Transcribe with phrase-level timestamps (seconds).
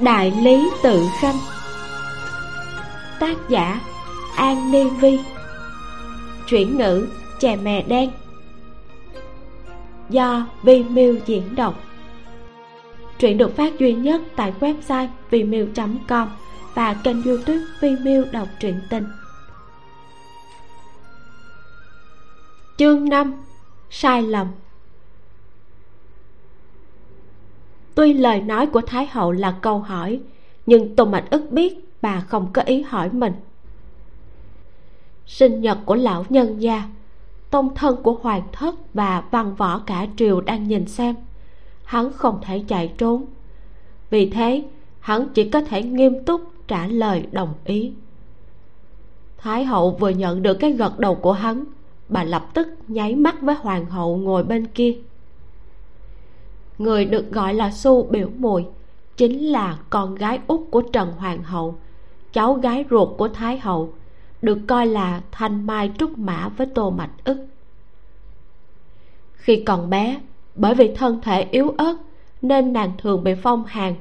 [0.00, 1.36] đại lý tự khanh.
[3.20, 3.80] Tác giả
[4.36, 5.18] an ni vi.
[6.48, 7.08] Chuyển ngữ
[7.40, 8.10] chè mè đen.
[10.10, 11.74] Do vi miu diễn đọc.
[13.18, 15.66] Truyện được phát duy nhất tại website vimeo
[16.08, 16.28] com
[16.74, 19.04] và kênh youtube vimeo đọc truyện tình.
[22.76, 23.34] Chương 5
[23.90, 24.46] sai lầm.
[27.94, 30.20] Tuy lời nói của thái hậu là câu hỏi,
[30.66, 33.32] nhưng tô mạch ức biết bà không có ý hỏi mình.
[35.26, 36.88] Sinh nhật của lão nhân gia,
[37.50, 41.14] tông thân của hoàng thất và văn võ cả triều đang nhìn xem.
[41.84, 43.24] Hắn không thể chạy trốn.
[44.10, 44.64] Vì thế,
[45.00, 47.92] hắn chỉ có thể nghiêm túc trả lời đồng ý.
[49.38, 51.64] Thái hậu vừa nhận được cái gật đầu của hắn
[52.08, 54.96] bà lập tức nháy mắt với hoàng hậu ngồi bên kia.
[56.78, 58.64] Người được gọi là su biểu mùi
[59.16, 61.78] chính là con gái út của trần hoàng hậu,
[62.32, 63.92] cháu gái ruột của thái hậu,
[64.42, 67.46] được coi là thanh mai trúc mã với tô mạch ức.
[69.32, 70.20] Khi còn bé,
[70.54, 71.96] bởi vì thân thể yếu ớt
[72.42, 73.94] nên nàng thường bị phong hàn,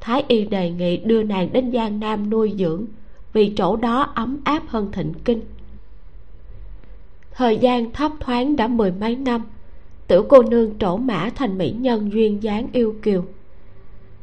[0.00, 2.86] thái y đề nghị đưa nàng đến giang nam nuôi dưỡng
[3.32, 5.40] vì chỗ đó ấm áp hơn thịnh kinh
[7.34, 9.42] thời gian thấp thoáng đã mười mấy năm
[10.10, 13.24] tiểu cô nương trổ mã thành mỹ nhân duyên dáng yêu kiều.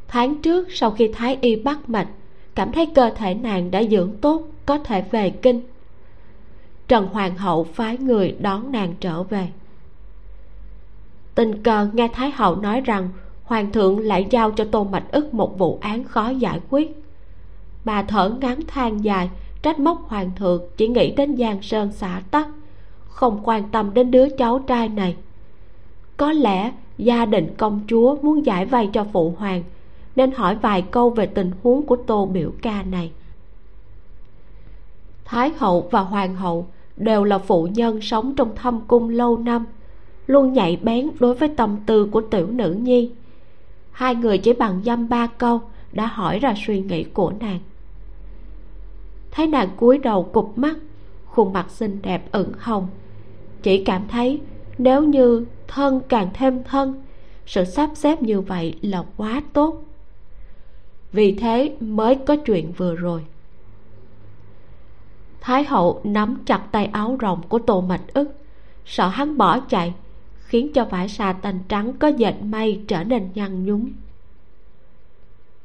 [0.08, 2.08] Tháng trước, sau khi thái y bắt mạch,
[2.54, 5.60] cảm thấy cơ thể nàng đã dưỡng tốt, có thể về kinh.
[6.88, 9.48] Trần hoàng hậu phái người đón nàng trở về.
[11.34, 13.08] Tình cờ nghe thái hậu nói rằng,
[13.42, 17.02] hoàng thượng lại giao cho tô mạch ức một vụ án khó giải quyết.
[17.84, 19.30] Bà thở ngắn than dài,
[19.62, 22.48] trách móc hoàng thượng chỉ nghĩ đến giang sơn xả tắc
[23.18, 25.16] không quan tâm đến đứa cháu trai này.
[26.16, 29.62] Có lẽ gia đình công chúa muốn giải vay cho phụ hoàng,
[30.16, 33.10] nên hỏi vài câu về tình huống của tô biểu ca này.
[35.24, 36.66] Thái hậu và hoàng hậu
[36.96, 39.64] đều là phụ nhân sống trong thâm cung lâu năm,
[40.26, 43.10] luôn nhạy bén đối với tâm tư của tiểu nữ nhi.
[43.90, 45.60] Hai người chỉ bằng dăm ba câu
[45.92, 47.58] đã hỏi ra suy nghĩ của nàng.
[49.30, 50.76] Thấy nàng cúi đầu cụp mắt,
[51.26, 52.88] khuôn mặt xinh đẹp ửng hồng
[53.62, 54.40] chỉ cảm thấy
[54.78, 57.02] nếu như thân càng thêm thân,
[57.46, 59.84] sự sắp xếp như vậy là quá tốt.
[61.12, 63.24] Vì thế mới có chuyện vừa rồi.
[65.40, 68.36] Thái hậu nắm chặt tay áo rồng của tô mạch ức,
[68.84, 69.94] sợ hắn bỏ chạy,
[70.36, 73.90] khiến cho vải xà tành trắng có dệt may trở nên nhăn nhúm.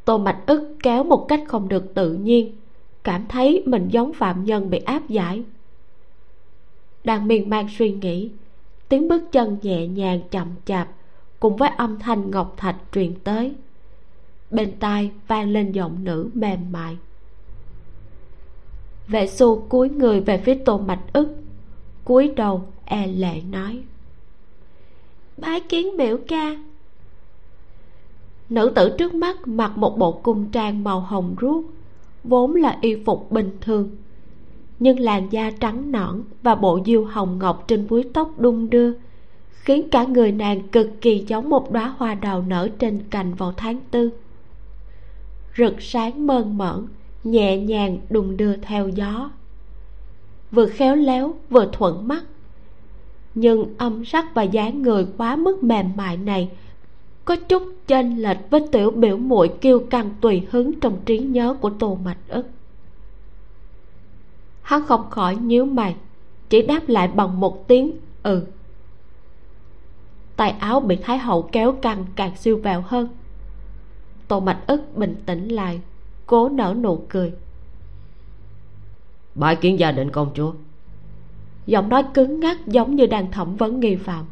[0.06, 2.56] Tô mạch ức kéo một cách không được tự nhiên,
[3.04, 5.44] cảm thấy mình giống phạm nhân bị áp giải
[7.04, 8.30] đang miên man suy nghĩ.
[8.90, 10.90] Tiếng bước chân nhẹ nhàng chậm chạp
[11.40, 13.54] cùng với âm thanh ngọc thạch truyền tới.
[14.52, 16.98] Bên tai vang lên giọng nữ mềm mại.
[19.08, 21.36] Vệ xu cúi người về phía tô mạch ức,
[22.06, 23.84] cúi đầu e lệ nói.
[25.38, 26.56] Bái kiến biểu ca.
[28.50, 31.66] Nữ tử trước mắt mặc một bộ cung trang màu hồng ruốc,
[32.24, 33.90] vốn là y phục bình thường
[34.84, 38.94] nhưng làn da trắng nõn và bộ diêu hồng ngọc trên búi tóc đung đưa,
[39.52, 43.54] khiến cả người nàng cực kỳ giống một đóa hoa đào nở trên cành vào
[43.58, 44.10] tháng tư.
[45.58, 46.88] Rực sáng mơn mởn,
[47.24, 49.32] nhẹ nhàng đùng đưa theo gió.
[50.52, 52.24] Vừa khéo léo, vừa thuận mắt.
[53.36, 56.50] Nhưng âm sắc và dáng người quá mức mềm mại này
[57.26, 61.56] có chút chênh lệch với tiểu biểu muội kiêu căng tùy hứng trong trí nhớ
[61.62, 62.46] của tô mạch ức
[64.64, 65.96] hắn không khỏi nhíu mày
[66.50, 67.92] chỉ đáp lại bằng một tiếng
[68.24, 68.46] ừ.
[70.36, 73.08] Tay áo bị thái hậu kéo căng càng siêu vẹo hơn.
[74.28, 75.82] Tô mạch ức bình tĩnh lại
[76.26, 77.34] cố nở nụ cười.
[79.36, 80.54] Bái kiến gia đình công chúa.
[81.66, 84.26] Giọng nói cứng ngắc giống như đang thẩm vấn nghi phạm.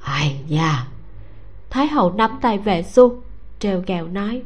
[0.00, 0.86] Ai da
[1.70, 3.22] thái hậu nắm tay vệ xu
[3.58, 4.42] treo gẹo nói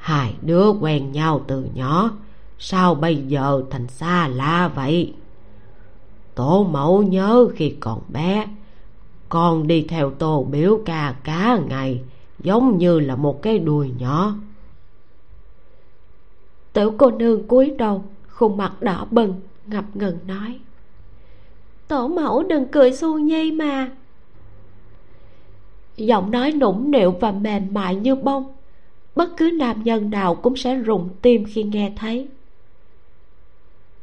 [0.00, 2.10] hai đứa quen nhau từ nhỏ.
[2.58, 5.14] Sao bây giờ thành xa lạ vậy?
[6.34, 8.46] Tổ mẫu nhớ khi còn bé,
[9.28, 12.00] con đi theo tô biểu ca cả ngày,
[12.38, 14.34] giống như là một cái đùi nhỏ.
[16.72, 20.58] Tiểu cô nương cúi đầu, khuôn mặt đỏ bừng, ngập ngừng nói.
[21.88, 23.90] Tổ mẫu đừng cười xu nhi mà.
[25.96, 28.52] Giọng nói nũng nịu và mềm mại như bông
[29.16, 32.28] bất cứ nam nhân nào cũng sẽ rụng tim khi nghe thấy.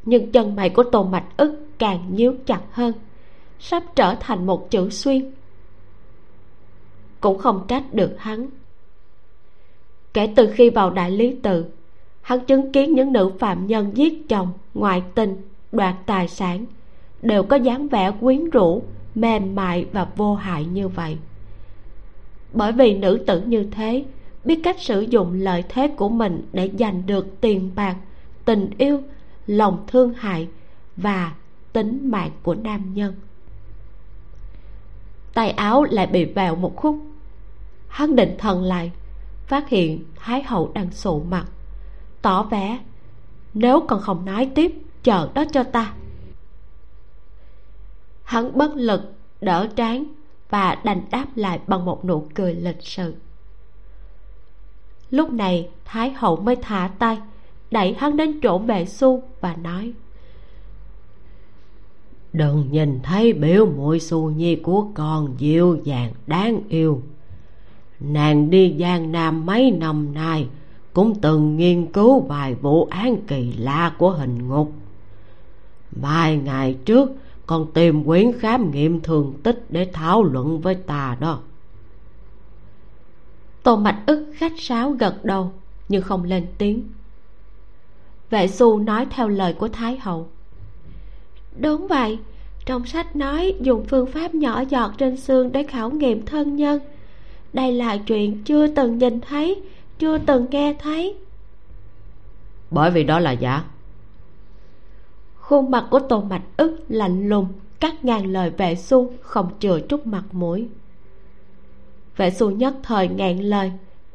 [0.06, 2.94] Nhưng chân mày của tô mạch ức càng nhíu chặt hơn,
[3.60, 5.32] sắp trở thành một chữ xuyên.
[7.22, 8.50] Cũng không trách được hắn.
[10.14, 11.66] Kể từ khi vào đại lý tự,
[12.22, 16.66] hắn chứng kiến những nữ phạm nhân giết chồng, ngoại tình, đoạt tài sản
[17.22, 18.84] đều có dáng vẻ quyến rũ,
[19.16, 21.18] mềm mại và vô hại như vậy.
[22.54, 24.06] Bởi vì nữ tử như thế
[24.48, 27.96] biết cách sử dụng lợi thế của mình để giành được tiền bạc,
[28.46, 29.02] tình yêu,
[29.48, 30.48] lòng thương hại
[30.96, 31.34] và
[31.74, 33.16] tính mạng của nam nhân.
[35.34, 36.98] Tay áo lại bị vẹo một khúc.
[37.88, 38.92] Hắn định thần lại
[39.48, 41.46] phát hiện thái hậu đang sụ mặt,
[42.22, 42.80] tỏ vẻ,
[43.54, 44.72] nếu còn không nói tiếp,
[45.04, 45.94] chờ đó cho ta.
[48.24, 50.04] Hắn bất lực, đỡ trán
[50.50, 53.16] và đành đáp lại bằng một nụ cười lịch sự
[55.12, 57.18] lúc này, thái hậu mới thả tay,
[57.72, 59.94] đẩy hắn đến chỗ mẹ su và nói,
[62.34, 67.02] đừng nhìn thấy biểu muội xù nhi của con dịu dàng, đáng yêu.
[68.00, 70.48] Nàng đi giang nam mấy năm nay,
[70.94, 74.72] cũng từng nghiên cứu vài vụ án kỳ lạ của hình ngục.
[75.92, 77.12] Vài ngày trước
[77.46, 81.40] con tìm quyển khám nghiệm thường tích để thảo luận với ta đó
[83.68, 85.52] tô mạch ức khách sáo gật đầu
[85.90, 86.90] nhưng không lên tiếng.
[88.30, 90.28] Vệ xu nói theo lời của thái hậu.
[91.60, 92.20] Đúng vậy
[92.66, 96.80] trong sách nói dùng phương pháp nhỏ giọt trên xương để khảo nghiệm thân nhân.
[97.54, 99.62] Đây là chuyện chưa từng nhìn thấy
[100.00, 101.16] chưa từng nghe thấy.
[102.72, 103.64] Bởi vì đó là giả.
[105.36, 107.48] Khuôn mặt của tô mạch ức lạnh lùng
[107.80, 110.68] cắt ngang lời vệ xu không chừa chút mặt mũi
[112.18, 113.72] vệ xu nhất thời ngẹn lời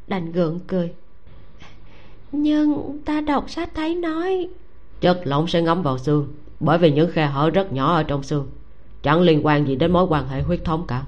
[0.06, 0.93] đành gượng cười.
[2.32, 4.49] Nhưng ta đọc sách thấy nói
[5.00, 6.28] chất lỏng sẽ ngấm vào xương
[6.60, 8.46] bởi vì những khe hở rất nhỏ ở trong xương.
[9.02, 11.02] Chẳng liên quan gì đến mối quan hệ huyết thống cả.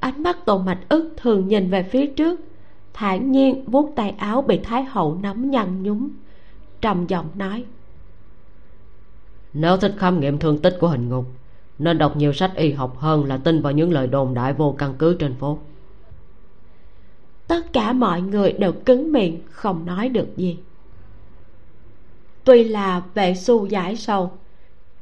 [0.00, 2.40] Ánh mắt tô mạch ức thường nhìn về phía trước.
[2.92, 6.08] Thản nhiên vuốt tay áo bị thái hậu nắm nhăn nhúm
[6.80, 7.64] trầm giọng nói.
[9.52, 11.26] Nếu thích khám nghiệm thương tích của hình ngục
[11.78, 14.74] nên đọc nhiều sách y học hơn là tin vào những lời đồn đại vô
[14.78, 15.58] căn cứ trên phố.
[17.46, 20.58] Tất cả mọi người đều cứng miệng, không nói được gì.
[22.44, 24.30] Tuy là vệ su giải sầu,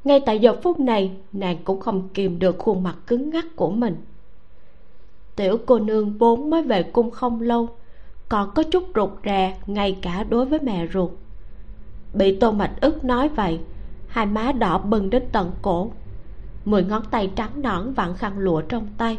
[0.05, 3.71] ngay tại giờ phút này, nàng cũng không kìm được khuôn mặt cứng ngắc của
[3.71, 3.97] mình.
[5.37, 7.69] Tiểu cô nương vốn mới về cung không lâu,
[8.29, 11.11] còn có chút rụt rè ngay cả đối với mẹ ruột.
[12.15, 13.61] Bị tô mạch ức nói vậy,
[14.07, 15.91] hai má đỏ bừng đến tận cổ
[16.65, 19.19] mười ngón tay trắng nõn vặn khăn lụa trong tay.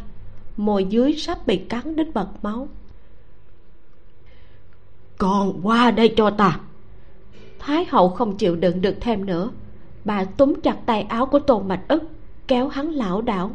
[0.58, 2.68] Môi dưới sắp bị cắn đến bật máu.
[5.18, 6.60] Còn qua đây cho ta.
[7.60, 9.52] Thái hậu không chịu đựng được thêm nữa.
[10.06, 12.04] Bà túm chặt tay áo của tôn mạch ức
[12.48, 13.52] kéo hắn lảo đảo.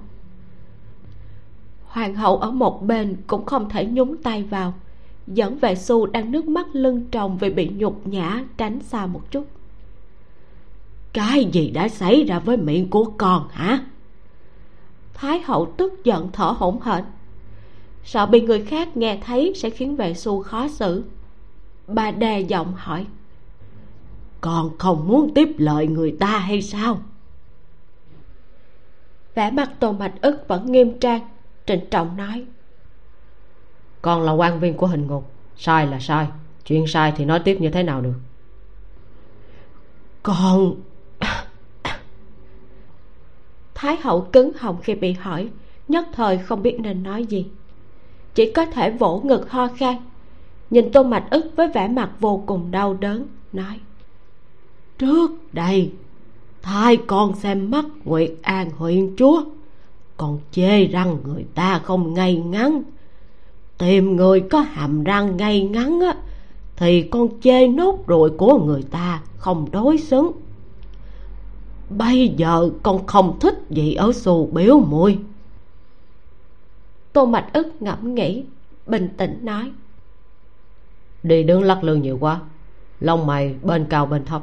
[1.84, 4.74] Hoàng hậu ở một bên cũng không thể nhúng tay vào.
[5.26, 9.30] Dẫn vệ su đang nước mắt lưng tròng vì bị nhục nhã tránh xa một
[9.30, 9.46] chút
[11.18, 13.84] cái gì đã xảy ra với miệng của con hả?
[15.14, 17.04] Thái hậu tức giận thở hổn hển.
[18.04, 21.04] Sợ bị người khác nghe thấy sẽ khiến vệ su khó xử.
[21.86, 23.06] Bà đè giọng hỏi
[24.40, 27.00] con không muốn tiếp lời người ta hay sao?
[29.34, 31.28] Vẻ mặt tô mạch ức vẫn nghiêm trang
[31.66, 32.44] trịnh trọng nói
[34.02, 36.26] con là quan viên của hình ngục sai là sai
[36.64, 38.14] chuyện sai thì nói tiếp như thế nào được?
[40.22, 40.74] Con
[43.80, 45.48] thái hậu cứng họng khi bị hỏi,
[45.88, 47.46] nhất thời không biết nên nói gì.
[48.34, 49.96] Chỉ có thể vỗ ngực ho khan,
[50.70, 53.80] nhìn tô mạch ức với vẻ mặt vô cùng đau đớn, nói,
[54.98, 55.92] trước đây
[56.62, 59.44] thay con xem mắt nguyệt an huyện chúa,
[60.16, 62.82] còn chê răng người ta không ngay ngắn.
[63.78, 66.16] Tìm người có hàm răng ngay ngắn á,
[66.76, 70.32] thì con chê nốt ruồi của người ta không đối xứng
[71.90, 75.18] bây giờ con không thích gì ở xù biểu muội
[77.18, 78.44] tô mạch ức ngẫm nghĩ,
[78.86, 79.72] bình tĩnh nói.
[81.22, 82.40] Đi đứng lắc lư nhiều quá,
[83.00, 84.42] lông mày bên cao bên thấp.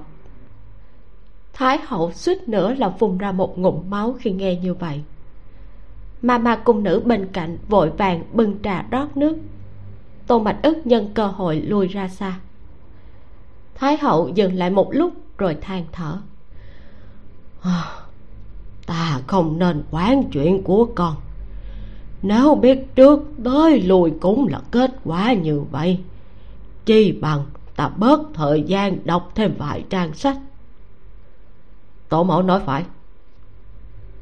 [1.54, 5.02] Thái hậu suýt nữa là phun ra một ngụm máu khi nghe như vậy.
[6.22, 9.38] Mà mà cung nữ bên cạnh vội vàng bưng trà rót nước.
[10.28, 12.40] Tô mạch ức nhân cơ hội lùi ra xa.
[13.76, 16.18] Thái hậu dừng lại một lúc rồi than thở.
[18.86, 21.16] ta không nên quán chuyện của con.
[22.22, 26.00] Nếu biết trước tới lùi cũng là kết quả như vậy
[26.86, 27.46] chi bằng
[27.76, 30.38] ta bớt thời gian đọc thêm vài trang sách.
[32.10, 32.86] Tổ mẫu nói phải.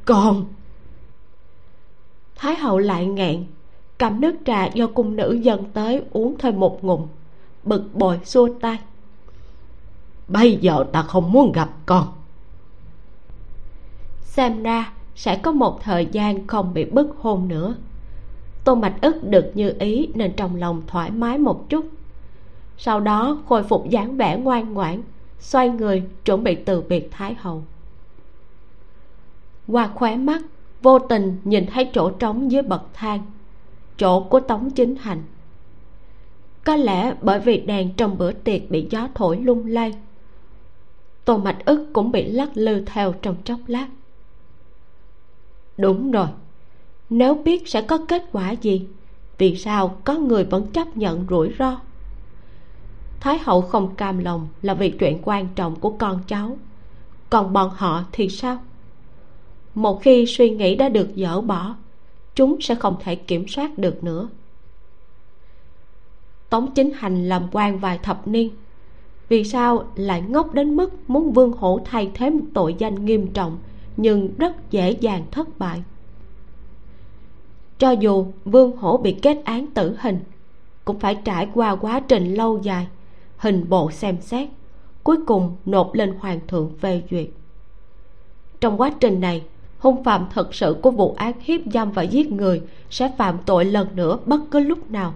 [0.06, 0.46] Con!
[2.36, 3.46] Thái hậu lại ngẹn
[3.98, 7.08] cầm nước trà do cung nữ dâng tới uống thêm một ngụm
[7.64, 8.80] bực bội xua tay.
[10.28, 12.08] Bây giờ ta không muốn gặp con
[14.34, 17.76] xem ra sẽ có một thời gian không bị bức hôn nữa.
[18.64, 21.86] Tô mạch ức được như ý nên trong lòng thoải mái một chút.
[22.78, 25.02] Sau đó khôi phục dáng vẻ ngoan ngoãn,
[25.40, 27.64] xoay người chuẩn bị từ biệt thái hậu.
[29.68, 30.42] Qua khóe mắt,
[30.82, 33.22] vô tình nhìn thấy chỗ trống dưới bậc thang,
[33.98, 35.24] chỗ của tống chính hành.
[36.64, 39.94] Có lẽ bởi vì đèn trong bữa tiệc bị gió thổi lung lay,
[41.26, 43.88] tô mạch ức cũng bị lắc lư theo trong chốc lát
[45.78, 46.28] đúng rồi.
[47.10, 48.88] Nếu biết sẽ có kết quả gì,
[49.38, 51.80] vì sao có người vẫn chấp nhận rủi ro?
[53.20, 56.58] Thái hậu không cam lòng là vì chuyện quan trọng của con cháu.
[57.30, 58.58] Còn bọn họ thì sao?
[59.76, 61.76] Một khi suy nghĩ đã được dỡ bỏ,
[62.36, 64.30] chúng sẽ không thể kiểm soát được nữa.
[66.50, 68.50] Tống chính hành làm quan vài thập niên,
[69.30, 73.28] vì sao lại ngốc đến mức muốn vương hổ thay thế một tội danh nghiêm
[73.28, 73.58] trọng
[73.98, 75.84] nhưng rất dễ dàng thất bại.
[77.78, 80.20] Cho dù vương hổ bị kết án tử hình,
[80.86, 82.88] cũng phải trải qua quá trình lâu dài,
[83.38, 84.50] hình bộ xem xét,
[85.04, 87.28] cuối cùng nộp lên hoàng thượng phê duyệt.
[88.62, 89.44] Trong quá trình này,
[89.80, 93.66] hung phạm thật sự của vụ án hiếp dâm và giết người sẽ phạm tội
[93.66, 95.14] lần nữa bất cứ lúc nào.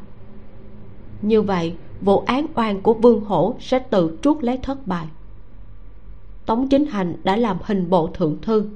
[1.21, 5.07] Như vậy, vụ án oan của vương hổ sẽ tự truốt lấy thất bại
[6.47, 8.69] tống chính hành đã làm hình bộ thượng thư.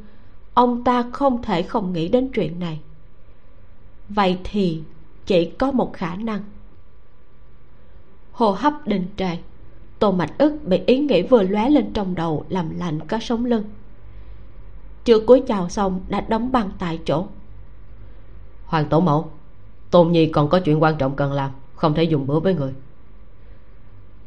[0.54, 2.80] Ông ta không thể không nghĩ đến chuyện này.
[4.10, 4.82] Vậy thì
[5.26, 6.42] chỉ có một khả năng.
[8.32, 9.38] Hô hấp đình trệ.
[10.00, 13.46] Tô mạch ức bị ý nghĩ vừa lóe lên trong đầu làm lạnh có sống
[13.46, 13.64] lưng.
[15.04, 17.26] Chưa cúi chào xong đã đóng băng tại chỗ.
[18.66, 19.32] Hoàng tổ mẫu
[19.92, 22.74] tôn nhi còn có chuyện quan trọng cần làm không thể dùng bữa với người.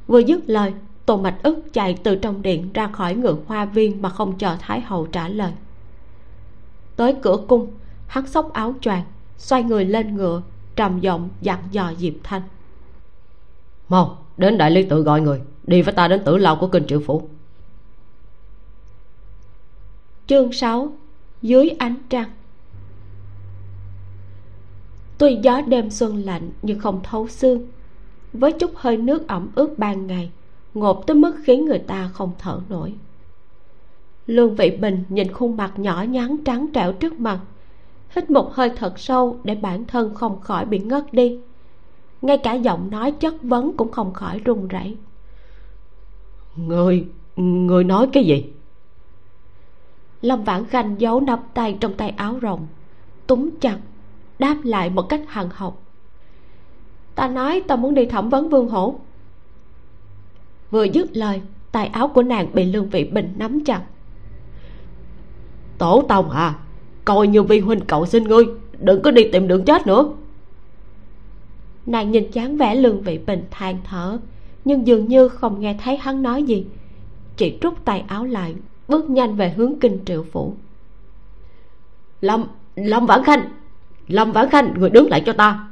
[0.06, 0.72] Vừa dứt lời
[1.06, 4.56] tô mạch ức chạy từ trong điện ra khỏi ngự hoa viên mà không chờ
[4.60, 5.52] thái hậu trả lời.
[6.96, 7.70] Tới cửa cung
[8.06, 9.02] hắn xốc áo choàng
[9.38, 10.42] xoay người lên ngựa
[10.76, 12.42] trầm giọng dặn dò diệp thanh.
[13.88, 16.86] Mau đến đại lý tự gọi người đi với ta đến tử lao của kinh
[16.86, 17.28] triệu phủ.
[20.26, 20.92] Chương 6
[21.42, 22.30] dưới ánh trăng.
[25.18, 27.68] Tuy gió đêm xuân lạnh nhưng không thấu xương
[28.32, 30.30] với chút hơi nước ẩm ướt ban ngày
[30.74, 32.94] ngột tới mức khiến người ta không thở nổi.
[34.26, 37.40] Lương vị bình nhìn khuôn mặt nhỏ nhắn trắng trẻo trước mặt
[38.16, 41.38] hít một hơi thật sâu để bản thân không khỏi bị ngất đi.
[42.22, 44.96] Ngay cả giọng nói chất vấn cũng không khỏi run rẩy.
[46.56, 48.52] Người người nói cái gì?
[50.22, 52.66] Lâm vãn khanh giấu nắm tay trong tay áo rồng
[53.26, 53.78] túng chặt
[54.38, 55.82] đáp lại một cách hằng học.
[57.14, 58.94] Ta nói ta muốn đi thẩm vấn vương hổ
[60.70, 61.40] vừa dứt lời,
[61.72, 63.82] tay áo của nàng bị lương vị bình nắm chặt.
[65.78, 66.54] Tổ tông à
[67.04, 68.44] coi như vi huynh cậu xin ngươi,
[68.78, 70.08] đừng có đi tìm đường chết nữa.
[71.86, 74.18] Nàng nhìn chán vẻ lương vị bình than thở,
[74.64, 76.66] nhưng dường như không nghe thấy hắn nói gì.
[77.36, 78.54] Chỉ rút tay áo lại,
[78.88, 80.54] bước nhanh về hướng kinh triệu phủ.
[82.20, 82.44] Lâm
[82.76, 83.48] lâm vãn khanh,
[84.08, 85.68] lâm vãn khanh, người đứng lại cho ta.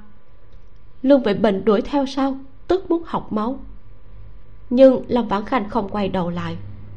[1.03, 3.61] Lương vị bình đuổi theo sau, tức muốn học máu
[4.75, 6.57] nhưng lâm vãn khanh không quay đầu lại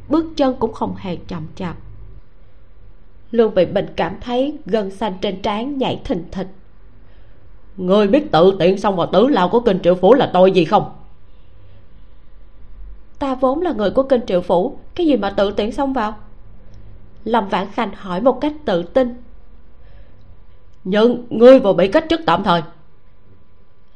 [0.09, 1.75] bước chân cũng không hề chậm chạp.
[3.31, 6.47] Lương vị bình cảm thấy gân xanh trên trán nhảy thình thịch.
[7.77, 10.65] Người biết tự tiện xong vào tứ lao của kinh triệu phủ là tôi gì
[10.65, 10.91] không?
[13.19, 16.15] Ta vốn là người của kinh triệu phủ cái gì mà tự tiện xông vào?
[17.23, 19.15] Lâm vãn khanh hỏi một cách tự tin.
[20.83, 22.61] Nhưng ngươi vừa bị cách chức tạm thời.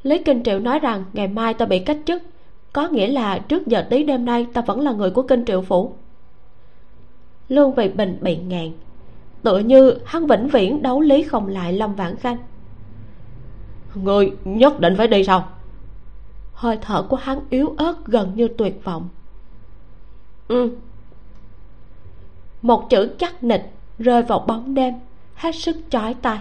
[0.02, 2.22] Lý kinh triệu nói rằng ngày mai ta bị cách chức
[2.72, 5.62] có nghĩa là trước giờ tí đêm nay ta vẫn là người của kinh triệu
[5.62, 5.92] phủ.
[7.48, 8.72] Lương vị bình bị ngàn.
[9.42, 12.36] Tựa như hắn vĩnh viễn đấu lý không lại lâm vãn khanh.
[13.94, 15.48] Người nhất định phải đi sao
[16.60, 19.08] hơi thở của hắn yếu ớt gần như tuyệt vọng.
[20.48, 20.76] Ừ.
[22.62, 24.94] Một chữ chắc nịch rơi vào bóng đêm,
[25.34, 26.38] hết sức chói tai.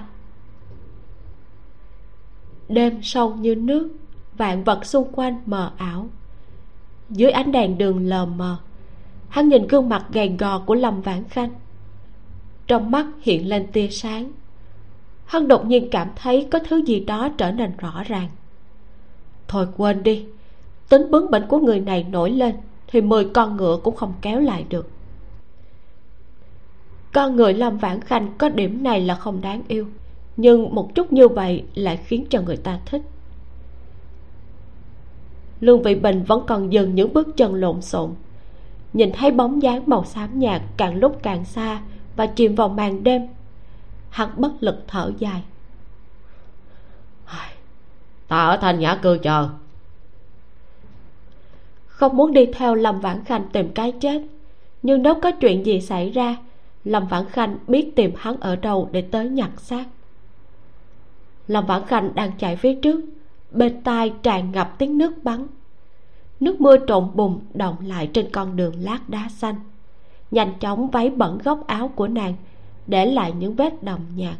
[2.67, 3.89] Đêm sâu như nước,
[4.37, 6.09] vạn vật xung quanh mờ ảo
[7.09, 8.57] dưới ánh đèn đường lờ mờ,
[9.29, 11.49] hắn nhìn gương mặt gầy gò của lâm vãn khanh.
[12.67, 14.31] Trong mắt hiện lên tia sáng.
[15.25, 18.29] Hắn đột nhiên cảm thấy có thứ gì đó trở nên rõ ràng.
[19.47, 20.25] Thôi quên đi,
[20.89, 22.55] tính bướng bỉnh của người này nổi lên
[22.87, 24.89] thì mười con ngựa cũng không kéo lại được.
[27.13, 29.87] Con người lâm vãn khanh có điểm này là không đáng yêu,
[30.37, 33.01] nhưng một chút như vậy lại khiến cho người ta thích
[35.61, 38.11] lương vị bình vẫn còn dừng những bước chân lộn xộn.
[38.93, 41.81] Nhìn thấy bóng dáng màu xám nhạt càng lúc càng xa
[42.15, 43.27] và chìm vào màn đêm
[44.09, 45.43] hắn bất lực thở dài.
[48.27, 49.49] Ta ở thành nhã cư chờ.
[51.87, 54.21] Không muốn đi theo lâm vãn khanh tìm cái chết
[54.81, 56.37] nhưng nếu có chuyện gì xảy ra
[56.83, 59.85] lâm vãn khanh biết tìm hắn ở đâu để tới nhặt xác.
[61.47, 63.01] Lâm vãn khanh đang chạy phía trước
[63.51, 65.47] bên tai tràn ngập tiếng nước bắn.
[66.39, 69.55] Nước mưa trộn bùn động lại trên con đường lát đá xanh.
[70.31, 72.33] Nhanh chóng váy bẩn góc áo của nàng,
[72.87, 74.35] để lại những vết đầm nhạt.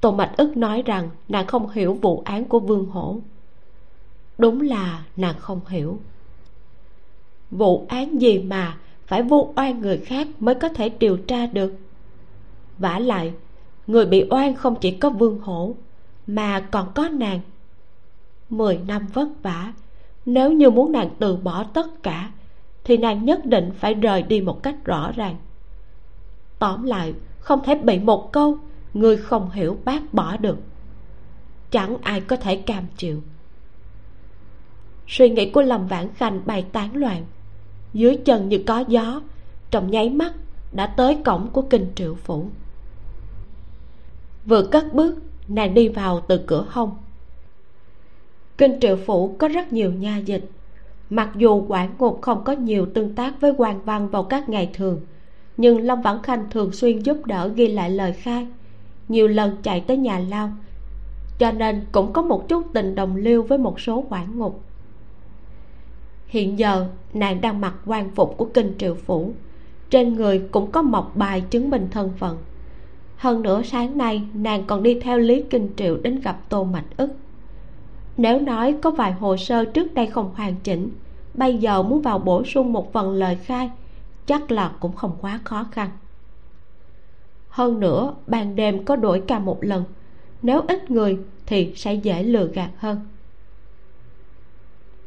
[0.00, 3.18] Tô mạch ức nói rằng nàng không hiểu vụ án của vương hổ.
[4.38, 5.98] Đúng là nàng không hiểu.
[7.50, 11.74] Vụ án gì mà phải vu oan người khác mới có thể điều tra được?
[12.78, 13.32] Vả lại,
[13.86, 15.74] người bị oan không chỉ có vương hổ,
[16.26, 17.40] mà còn có nàng
[18.50, 19.72] mười năm vất vả.
[20.26, 22.30] Nếu như muốn nàng từ bỏ tất cả,
[22.84, 25.36] thì nàng nhất định phải rời đi một cách rõ ràng.
[26.58, 28.58] Tóm lại, không thể bị một câu,
[28.94, 30.58] người không hiểu bác bỏ được.
[31.70, 33.22] Chẳng ai có thể cam chịu.
[35.08, 37.24] Suy nghĩ của lâm vãn khanh bay tán loạn.
[37.92, 39.20] Dưới chân như có gió,
[39.70, 40.32] trong nháy mắt
[40.72, 42.46] đã tới cổng của kinh triệu phủ.
[44.46, 45.16] Vừa cất bước,
[45.48, 46.96] nàng đi vào từ cửa hông
[48.58, 50.44] kinh triệu phủ có rất nhiều nha dịch.
[51.10, 54.70] Mặc dù quản ngục không có nhiều tương tác với quan văn vào các ngày
[54.74, 55.00] thường,
[55.56, 58.46] nhưng Long vãn khanh thường xuyên giúp đỡ ghi lại lời khai,
[59.08, 60.52] nhiều lần chạy tới nhà lao,
[61.38, 64.62] cho nên cũng có một chút tình đồng lưu với một số quản ngục.
[66.26, 69.32] Hiện giờ, nàng đang mặc quan phục của kinh triệu phủ,
[69.90, 72.38] trên người cũng có mọc bài chứng minh thân phận.
[73.16, 76.96] Hơn nữa sáng nay, nàng còn đi theo lý kinh triệu đến gặp tô mạch
[76.96, 77.08] ức
[78.16, 80.90] nếu nói có vài hồ sơ trước đây không hoàn chỉnh,
[81.34, 83.70] bây giờ muốn vào bổ sung một phần lời khai,
[84.26, 85.90] chắc là cũng không quá khó khăn.
[87.48, 89.84] Hơn nữa, ban đêm có đổi ca một lần,
[90.42, 93.00] nếu ít người thì sẽ dễ lừa gạt hơn.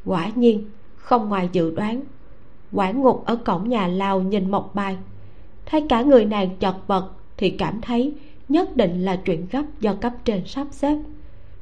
[0.05, 2.01] Quả nhiên, không ngoài dự đoán
[2.71, 4.97] quản ngục ở cổng nhà lao nhìn một bài,
[5.65, 8.13] thấy cả người nàng chật vật thì cảm thấy
[8.49, 10.97] nhất định là chuyện gấp do cấp trên sắp xếp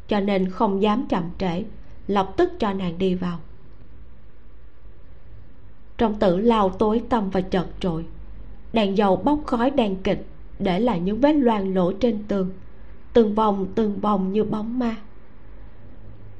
[0.07, 1.63] cho nên không dám chậm trễ,
[2.07, 3.39] lập tức cho nàng đi vào.
[5.97, 8.05] Trong tử lao tối tăm và chật trội,
[8.73, 10.25] đèn dầu bốc khói đèn kịch
[10.59, 12.49] để lại những vết loang lỗ trên tường,
[13.13, 14.95] từng vòng từng vòng như bóng ma.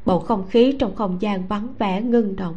[0.05, 2.55] Bầu không khí trong không gian vắng vẻ ngưng động,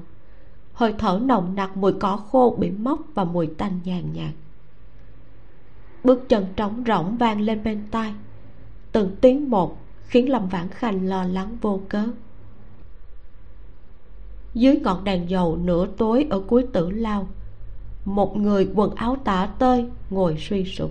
[0.73, 4.33] hơi thở nồng nặc mùi cỏ khô bị mốc và mùi tanh nhàn nhạt.
[6.05, 8.15] Bước chân trống rỗng vang lên bên tai,
[8.93, 9.79] từng tiếng một
[10.11, 12.05] khiến lâm vãn khanh lo lắng vô cớ.
[14.55, 17.29] Dưới ngọn đèn dầu nửa tối ở cuối tử lao,
[18.05, 20.91] một người quần áo tả tơi ngồi suy sụp.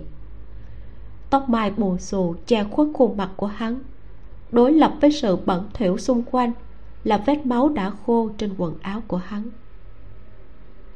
[1.30, 3.78] Tóc mai bù xù che khuất khuôn mặt của hắn,
[4.52, 6.52] đối lập với sự bẩn thỉu xung quanh
[7.04, 9.50] là vết máu đã khô trên quần áo của hắn.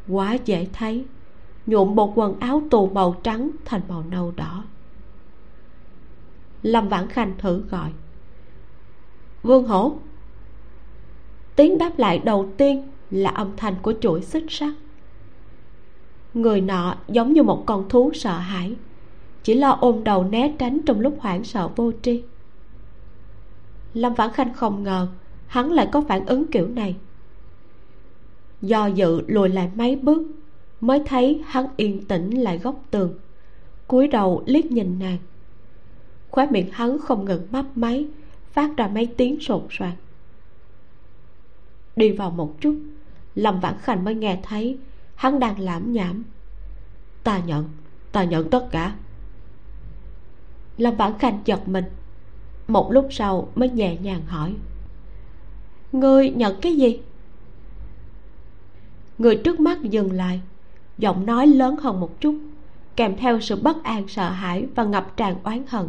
[0.08, 1.04] Quá dễ thấy,
[1.66, 4.64] nhuộm một quần áo tù màu trắng thành màu nâu đỏ.
[6.62, 7.90] Lâm vãn khanh thử gọi
[9.44, 9.96] vương hổ.
[11.56, 14.72] Tiếng đáp lại đầu tiên là âm thanh của chuỗi xích sắt.
[16.34, 18.74] Người nọ giống như một con thú sợ hãi,
[19.42, 22.22] chỉ lo ôm đầu né tránh trong lúc hoảng sợ vô tri.
[23.94, 25.08] Lâm vãn khanh không ngờ
[25.46, 26.96] hắn lại có phản ứng kiểu này.
[28.62, 30.22] Do dự lùi lại mấy bước,
[30.80, 33.14] mới thấy hắn yên tĩnh lại góc tường,
[33.86, 35.18] cúi đầu liếc nhìn nàng.
[36.30, 38.06] Khóe miệng hắn không ngừng mấp máy
[38.54, 39.94] phát ra mấy tiếng sột soạt.
[41.96, 42.82] Đi vào một chút,
[43.34, 44.78] lâm vãn khanh mới nghe thấy
[45.14, 46.24] hắn đang lãm nhảm.
[47.22, 47.68] Ta nhận
[48.12, 48.94] ta nhận tất cả.
[50.76, 51.84] Lâm vãn khanh giật mình,
[52.68, 54.54] một lúc sau mới nhẹ nhàng hỏi.
[55.92, 57.00] Ngươi nhận cái gì?
[59.18, 60.40] Người trước mắt dừng lại,
[60.98, 62.38] giọng nói lớn hơn một chút,
[62.96, 65.88] kèm theo sự bất an sợ hãi và ngập tràn oán hận.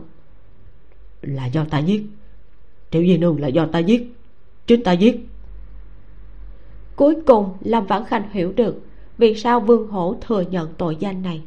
[1.22, 2.06] Là do ta giết.
[2.96, 4.16] Tiểu di nương là do ta giết.
[4.68, 5.30] Chính ta giết.
[6.96, 8.82] Cuối cùng, lâm vãn khanh hiểu được
[9.18, 11.42] vì sao vương hổ thừa nhận tội danh này.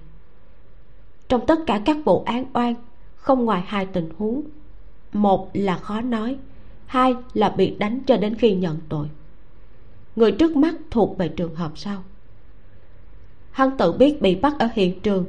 [1.28, 2.74] Trong tất cả các vụ án oan,
[3.16, 4.42] không ngoài hai tình huống.
[5.12, 6.36] Một là khó nói,
[6.86, 9.06] hai là bị đánh cho đến khi nhận tội.
[10.16, 12.02] Người trước mắt thuộc về trường hợp sau.
[13.50, 15.24] Hắn tự biết bị bắt ở hiện trường,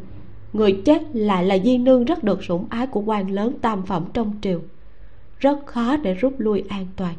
[0.54, 4.06] người chết lại là di nương rất được sủng ái của quan lớn tam phẩm
[4.14, 4.62] trong triều
[5.40, 7.16] rất khó để rút lui an toàn.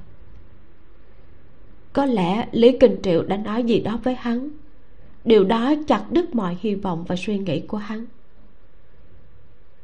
[1.92, 4.48] Có lẽ lý kinh triệu đã nói gì đó với hắn.
[5.24, 8.06] Điều đó chặt đứt mọi hy vọng và suy nghĩ của hắn.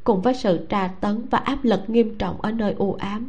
[0.05, 3.29] Cùng với sự tra tấn và áp lực nghiêm trọng ở nơi u ám,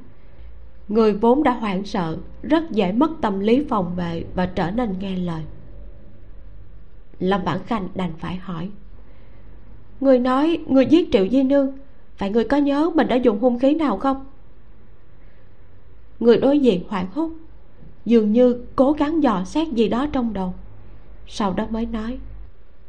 [0.88, 4.96] người vốn đã hoảng sợ, rất dễ mất tâm lý phòng vệ và trở nên
[5.00, 5.42] nghe lời.
[7.20, 8.70] Lâm vãn khanh đành phải hỏi,
[10.00, 11.78] người nói, người giết triệu di nương
[12.18, 14.26] vậy người có nhớ mình đã dùng hung khí nào không?
[16.20, 17.30] Người đối diện hoảng hốt.
[18.06, 20.54] Dường như cố gắng dò xét gì đó trong đầu.
[21.28, 22.20] Sau đó mới nói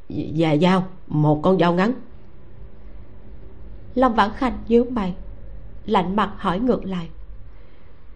[0.08, 1.92] dạ dao một con dao ngắn.
[3.94, 5.14] Lâm vãn khanh nhíu mày
[5.86, 7.08] lạnh mặt hỏi ngược lại.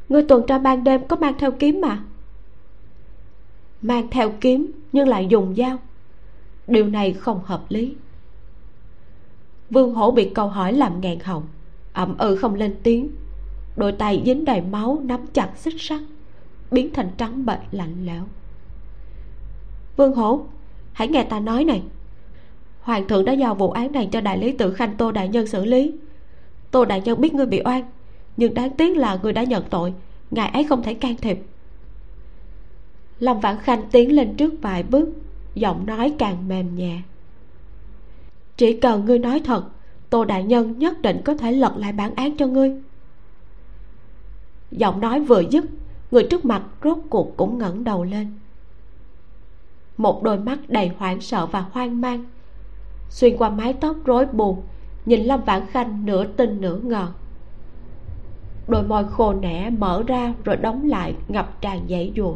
[0.09, 2.05] Người tuần tra ban đêm có mang theo kiếm mà?
[3.83, 5.79] Mang theo kiếm nhưng lại dùng dao.
[6.67, 7.95] Điều này không hợp lý.
[9.71, 11.43] Vương hổ bị câu hỏi làm ngàn họng
[11.93, 13.09] ậm ừ không lên tiếng
[13.77, 16.01] đôi tay dính đầy máu nắm chặt xích sắt,
[16.71, 18.25] biến thành trắng bệch lạnh lẽo.
[19.97, 20.47] Vương hổ,
[20.93, 21.83] hãy nghe ta nói này.
[22.81, 25.47] Hoàng thượng đã giao vụ án này cho đại lý tự khanh tô đại nhân
[25.47, 25.93] xử lý.
[26.71, 27.83] Tô đại nhân biết ngươi bị oan,
[28.37, 29.95] nhưng đáng tiếc là ngươi đã nhận tội,
[30.31, 31.39] ngài ấy không thể can thiệp.
[33.19, 35.09] Lâm vãn khanh tiến lên trước vài bước,
[35.55, 37.01] giọng nói càng mềm nhẹ.
[38.57, 39.65] Chỉ cần ngươi nói thật,
[40.11, 42.73] tô đại nhân nhất định có thể lật lại bản án cho ngươi
[44.73, 45.65] giọng nói vừa dứt,
[46.11, 48.39] người trước mặt rốt cuộc cũng ngẩng đầu lên.
[49.97, 52.25] Một đôi mắt đầy hoảng sợ và hoang mang,
[53.09, 54.59] xuyên qua mái tóc rối bù,
[55.07, 57.09] nhìn lâm vãn khanh nửa tin nửa ngờ.
[58.69, 62.35] Đôi môi khô nẻ mở ra rồi đóng lại, ngập tràn dãy dùa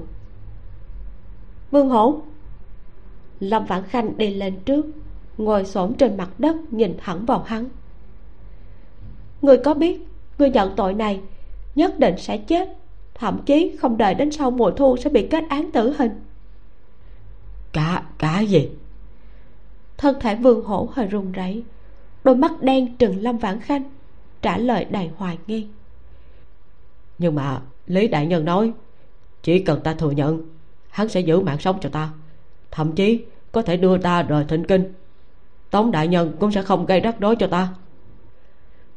[1.70, 2.20] vương hổ.
[3.40, 4.86] Lâm vãn khanh đi lên trước,
[5.38, 7.68] ngồi xổm trên mặt đất nhìn thẳng vào hắn.
[9.42, 10.06] Người có biết,
[10.38, 11.20] người nhận tội này
[11.76, 12.76] nhất định sẽ chết.
[13.14, 16.10] Thậm chí không đợi đến sau mùa thu sẽ bị kết án tử hình.
[17.72, 18.68] Cả cả gì?
[19.96, 21.62] Thân thể vương hổ hơi run rẩy
[22.24, 23.82] đôi mắt đen trừng lâm vãn khanh
[24.42, 25.66] trả lời đầy hoài nghi.
[27.18, 28.72] Nhưng mà lý đại nhân nói
[29.42, 30.42] chỉ cần ta thừa nhận
[30.90, 32.10] hắn sẽ giữ mạng sống cho ta.
[32.70, 34.92] Thậm chí có thể đưa ta rời thịnh kinh.
[35.70, 37.68] Tống đại nhân cũng sẽ không gây rắc rối cho ta.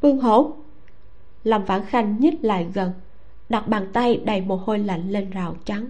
[0.01, 0.55] Vương hổ
[1.43, 2.91] lâm vãn khanh nhích lại gần,
[3.49, 5.85] đặt bàn tay đầy mồ hôi lạnh lên rào trắng.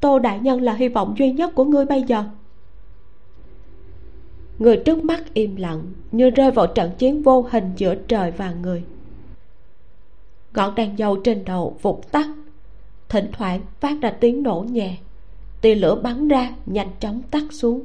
[0.00, 2.24] Tô đại nhân là hy vọng duy nhất của ngươi bây giờ.
[4.58, 8.52] Người trước mắt im lặng, như rơi vào trận chiến vô hình giữa trời và
[8.52, 8.84] người.
[10.54, 12.26] Ngọn đèn dầu trên đầu vụt tắt,
[13.08, 14.96] thỉnh thoảng phát ra tiếng nổ nhẹ,
[15.60, 17.82] tia lửa bắn ra nhanh chóng tắt xuống.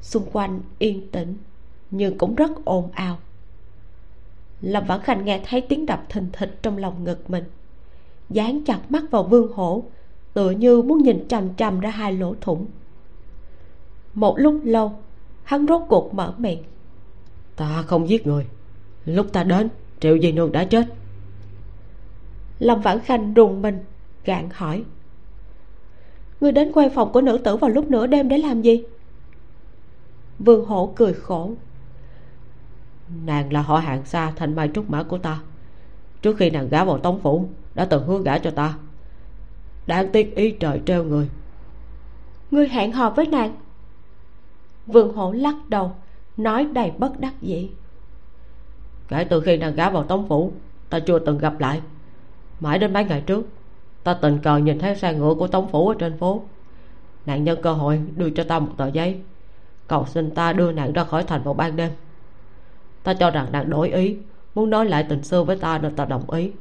[0.00, 1.34] Xung quanh yên tĩnh,
[1.90, 3.18] nhưng cũng rất ồn ào
[4.64, 7.44] lâm vãn khanh nghe thấy tiếng đập thình thịch trong lòng ngực mình.
[8.30, 9.84] Dán chặt mắt vào vương hổ
[10.34, 12.66] tựa như muốn nhìn chằm chằm ra hai lỗ thủng.
[14.14, 14.92] Một lúc lâu
[15.42, 16.62] hắn rốt cuộc mở miệng.
[17.56, 18.46] Ta không giết người.
[19.04, 19.68] Lúc ta đến
[20.00, 20.86] triệu di nương đã chết.
[22.58, 23.78] Lâm vãn khanh rùng mình
[24.24, 24.84] gạn hỏi.
[26.40, 28.84] Ngươi đến quay phòng của nữ tử vào lúc nửa đêm để làm gì?
[30.38, 31.50] Vương hổ cười khổ
[33.08, 35.40] nàng là họ hạng xa thành mai trúc mã của ta.
[36.22, 38.74] Trước khi nàng gả vào tống phủ đã từng hứa gả cho ta.
[39.86, 41.30] Đáng tiếc ý trời treo người.
[42.50, 43.56] Ngươi hẹn hò với nàng.
[44.86, 45.92] Vương hổ lắc đầu
[46.36, 47.70] nói đầy bất đắc dĩ.
[49.08, 50.52] Kể từ khi nàng gả vào tống phủ
[50.90, 51.80] ta chưa từng gặp lại.
[52.60, 53.46] Mãi đến mấy ngày trước
[54.04, 56.42] ta tình cờ nhìn thấy xe ngựa của tống phủ ở trên phố.
[57.26, 59.20] Nạn nhân cơ hội đưa cho ta một tờ giấy.
[59.86, 61.90] Cầu xin ta đưa nàng ra khỏi thành vào ban đêm
[63.04, 64.16] ta cho rằng nàng đổi ý.
[64.54, 66.52] Muốn nói lại tình xưa với ta nên ta đồng ý.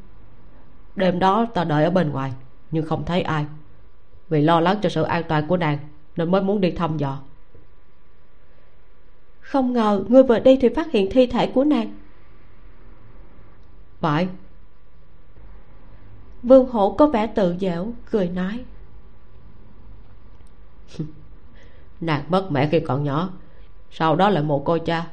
[0.95, 2.33] Đêm đó ta đợi ở bên ngoài,
[2.71, 3.45] nhưng không thấy ai.
[4.29, 5.77] Vì lo lắng cho sự an toàn của nàng,
[6.15, 7.19] nên mới muốn đi thăm dò.
[9.39, 11.97] Không ngờ ngươi vừa đi thì phát hiện thi thể của nàng.
[13.99, 14.27] Phải.
[16.43, 18.63] Vương hổ có vẻ tự dễu cười nói.
[22.01, 23.29] Nàng mất mẹ khi còn nhỏ.
[23.91, 25.07] Sau đó lại mồ côi cha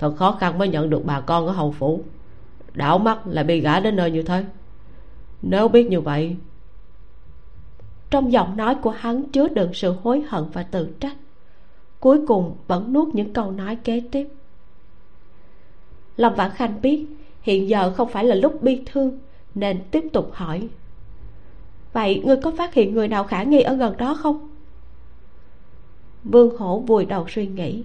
[0.00, 2.00] thật khó khăn mới nhận được bà con ở hầu phủ.
[2.74, 4.44] Đảo mắt lại bị gã đến nơi như thế.
[5.42, 6.36] Nếu biết như vậy,
[8.10, 11.16] trong giọng nói của hắn chứa đựng sự hối hận và tự trách,
[12.00, 14.28] cuối cùng vẫn nuốt những câu nói kế tiếp.
[16.16, 17.06] Lâm vãn khanh biết
[17.42, 19.18] hiện giờ không phải là lúc bi thương,
[19.54, 20.68] nên tiếp tục hỏi.
[21.92, 24.48] Vậy ngươi có phát hiện người nào khả nghi ở gần đó không?
[26.24, 27.84] Vương hổ vùi đầu suy nghĩ,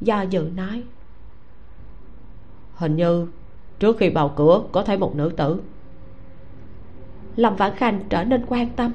[0.00, 0.82] do dự nói
[2.76, 3.26] hình như
[3.78, 5.60] trước khi vào cửa có thấy một nữ tử.
[7.36, 8.92] Lòng vãn khanh trở nên quan tâm.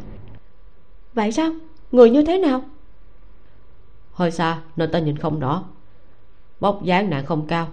[1.13, 1.51] Vậy sao?
[1.91, 2.61] Người như thế nào?
[4.11, 5.63] Hơi xa nên ta nhìn không rõ.
[6.59, 7.67] Bóc dáng nàng không cao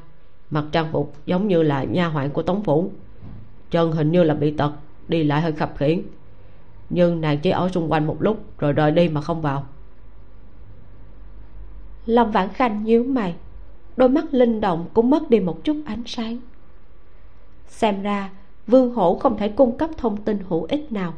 [0.50, 2.90] mặc trang phục giống như là nha hoạn của tống phủ.
[3.70, 4.72] Chân hình như là bị tật,
[5.08, 6.02] đi lại hơi khập khiễng.
[6.90, 9.66] Nhưng nàng chỉ ở xung quanh một lúc rồi rời đi mà không vào.
[12.06, 13.34] Lâm vãn khanh nhíu mày
[13.98, 16.38] đôi mắt linh động cũng mất đi một chút ánh sáng.
[17.66, 18.30] Xem ra,
[18.66, 21.14] vương hổ không thể cung cấp thông tin hữu ích nào.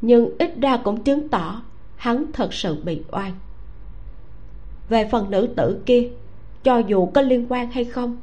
[0.00, 1.62] Nhưng ít ra cũng chứng tỏ
[1.96, 3.32] hắn thật sự bị oan.
[4.88, 6.10] Về phần nữ tử kia,
[6.62, 8.16] cho dù có liên quan hay không,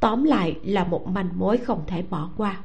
[0.00, 2.60] tóm lại là một manh mối không thể bỏ qua.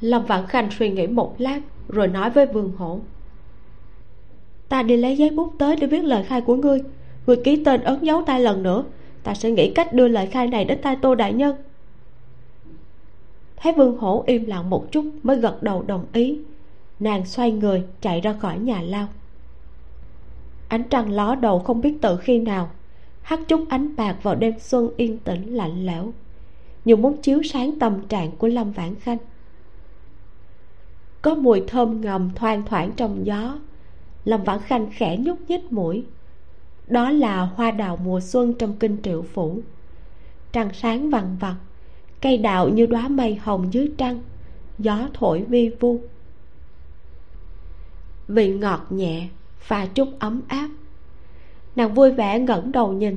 [0.00, 3.00] Lâm vạn khanh suy nghĩ một lát rồi nói với vương hổ,
[4.68, 6.82] ta đi lấy giấy bút tới để viết lời khai của ngươi
[7.28, 8.84] người ký tên ấn dấu tay lần nữa.
[9.22, 11.56] Ta sẽ nghĩ cách đưa lời khai này đến tay tô đại nhân.
[13.56, 16.38] Thấy vương hổ im lặng một chút mới gật đầu đồng ý.
[17.00, 19.08] Nàng xoay người, chạy ra khỏi nhà lao.
[20.68, 22.70] Ánh trăng ló đầu không biết từ khi nào.
[23.22, 26.12] Hắt chút ánh bạc vào đêm xuân yên tĩnh, lạnh lẽo.
[26.84, 29.18] Như muốn chiếu sáng tâm trạng của lâm vãn khanh.
[31.22, 33.58] Có mùi thơm ngầm thoang thoảng trong gió.
[34.24, 36.04] Lâm vãn khanh khẽ nhúc nhích mũi
[36.88, 39.60] đó là hoa đào mùa xuân trong kinh triệu phủ.
[40.52, 41.56] Trăng sáng vằn vặt,
[42.20, 44.22] cây đào như đóa mây hồng dưới trăng,
[44.78, 46.00] gió thổi vi vu.
[48.28, 50.68] Vị ngọt nhẹ, pha chút ấm áp.
[51.76, 53.16] Nàng vui vẻ ngẩng đầu nhìn.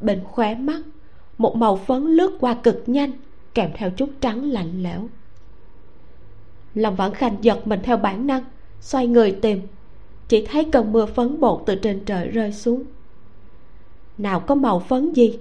[0.00, 0.80] Bên khóe mắt,
[1.38, 3.10] một màu phấn lướt qua cực nhanh,
[3.54, 5.08] kèm theo chút trắng lạnh lẽo.
[6.74, 8.44] Lòng vãn khanh giật mình theo bản năng,
[8.80, 9.60] xoay người tìm
[10.28, 12.82] chỉ thấy cơn mưa phấn bột từ trên trời rơi xuống.
[14.18, 15.38] Nào có màu phấn gì?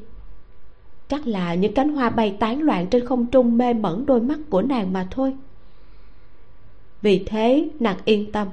[1.07, 4.39] Chắc là những cánh hoa bay tán loạn trên không trung mê mẩn đôi mắt
[4.49, 5.33] của nàng mà thôi.
[7.01, 8.47] Vì thế, nàng yên tâm,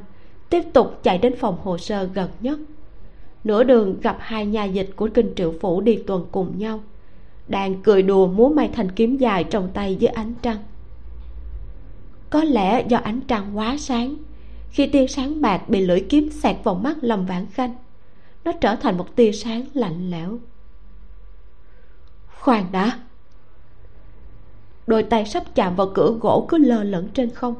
[0.51, 2.59] tiếp tục chạy đến phòng hồ sơ gần nhất.
[3.45, 6.81] Nửa đường gặp hai nhà dịch của kinh triệu phủ đi tuần cùng nhau,
[7.49, 10.59] đang cười đùa múa may thành kiếm dài trong tay dưới ánh trăng.
[12.31, 14.16] Có lẽ do ánh trăng quá sáng
[14.70, 17.74] khi tia sáng bạc bị lưỡi kiếm xẹt vào mắt lâm vãn khanh,
[18.44, 20.38] nó trở thành một tia sáng lạnh lẽo.
[22.40, 22.98] Khoan đã!
[24.87, 27.54] Đôi tay sắp chạm vào cửa gỗ cứ lơ lửng trên không.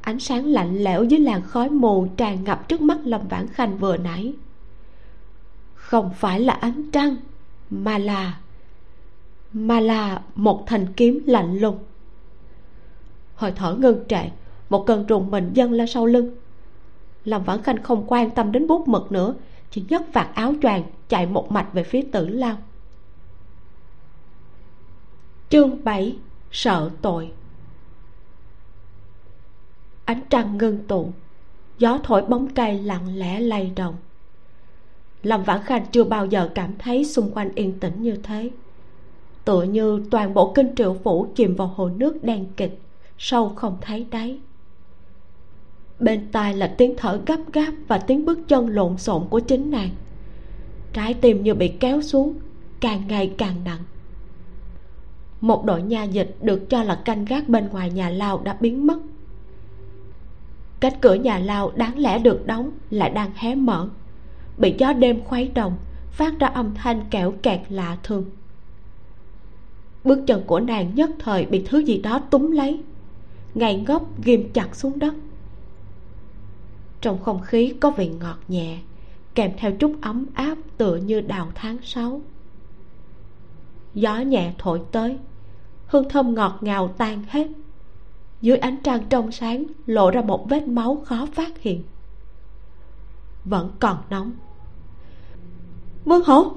[0.00, 3.78] Ánh sáng lạnh lẽo dưới làn khói mù tràn ngập trước mắt lâm vãn khanh
[3.78, 4.34] vừa nãy.
[5.74, 7.16] Không phải là ánh trăng,
[7.70, 8.38] mà là
[9.52, 11.78] mà là một thanh kiếm lạnh lùng.
[13.34, 14.22] Hơi thở ngưng trệ
[14.70, 16.36] một cơn trùng mình dâng lên sau lưng.
[17.24, 19.34] Lâm vãn khanh không quan tâm đến bút mực nữa,
[19.70, 22.56] chỉ nhấc vạt áo choàng chạy một mạch về phía tử lao.
[25.48, 26.16] Chương 7
[26.52, 27.32] sợ tội.
[30.04, 31.12] Ánh trăng ngưng tụ,
[31.78, 33.96] gió thổi bóng cây lặng lẽ lay động.
[35.22, 38.50] Lâm vãn khanh chưa bao giờ cảm thấy xung quanh yên tĩnh như thế.
[39.44, 42.80] Tựa như toàn bộ kinh triệu phủ chìm vào hồ nước đen kịch,
[43.18, 44.38] sâu không thấy đáy
[46.00, 49.70] bên tai là tiếng thở gấp gáp và tiếng bước chân lộn xộn của chính
[49.70, 49.90] nàng.
[50.92, 52.34] Trái tim như bị kéo xuống,
[52.80, 53.80] càng ngày càng nặng.
[55.40, 58.86] Một đội nha dịch được cho là canh gác bên ngoài nhà lao đã biến
[58.86, 58.98] mất.
[60.80, 63.88] Cách cửa nhà lao đáng lẽ được đóng lại đang hé mở.
[64.58, 65.76] Bị gió đêm khuấy động,
[66.10, 68.24] phát ra âm thanh kẹo kẹt lạ thường.
[70.04, 72.80] Bước chân của nàng nhất thời bị thứ gì đó túm lấy.
[73.54, 75.14] Ngay ngốc ghim chặt xuống đất
[77.00, 78.78] trong không khí có vị ngọt nhẹ,
[79.34, 82.20] kèm theo chút ấm áp tựa như đào tháng sáu.
[83.94, 85.18] Gió nhẹ thổi tới,
[85.86, 87.48] hương thơm ngọt ngào tan hết.
[88.40, 91.82] Dưới ánh trăng trong sáng lộ ra một vết máu khó phát hiện.
[93.44, 94.32] Vẫn còn nóng.
[96.04, 96.52] Vương hổ!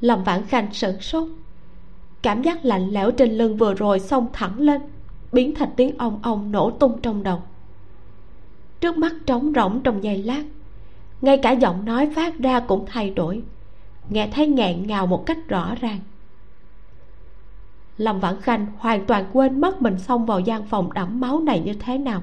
[0.00, 1.28] Lòng vãn khanh sửng sốt.
[2.22, 4.80] Cảm giác lạnh lẽo trên lưng vừa rồi xông thẳng lên,
[5.32, 7.42] biến thành tiếng ong ong nổ tung trong đầu
[8.82, 10.42] trước mắt trống rỗng trong giây lát.
[11.20, 13.42] Ngay cả giọng nói phát ra cũng thay đổi.
[14.08, 15.98] Nghe thấy nghẹn ngào một cách rõ ràng.
[17.98, 21.60] Lâm vãn khanh hoàn toàn quên mất mình xông vào gian phòng đẫm máu này
[21.60, 22.22] như thế nào.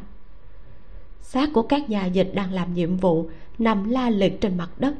[1.22, 4.96] Xác của các nhà dịch đang làm nhiệm vụ nằm la liệt trên mặt đất,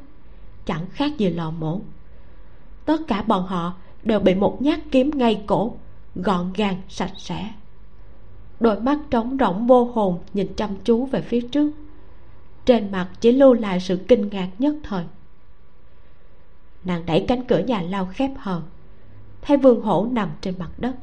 [0.66, 1.80] chẳng khác gì lò mổ.
[2.84, 5.74] Tất cả bọn họ đều bị một nhát kiếm ngay cổ,
[6.14, 7.50] gọn gàng, sạch sẽ
[8.60, 11.72] đôi mắt trống rỗng vô hồn nhìn chăm chú về phía trước.
[12.64, 15.04] Trên mặt chỉ lưu lại sự kinh ngạc nhất thời.
[16.84, 18.62] Nàng đẩy cánh cửa nhà lao khép hờ,
[19.42, 20.96] thấy vương hổ nằm trên mặt đất.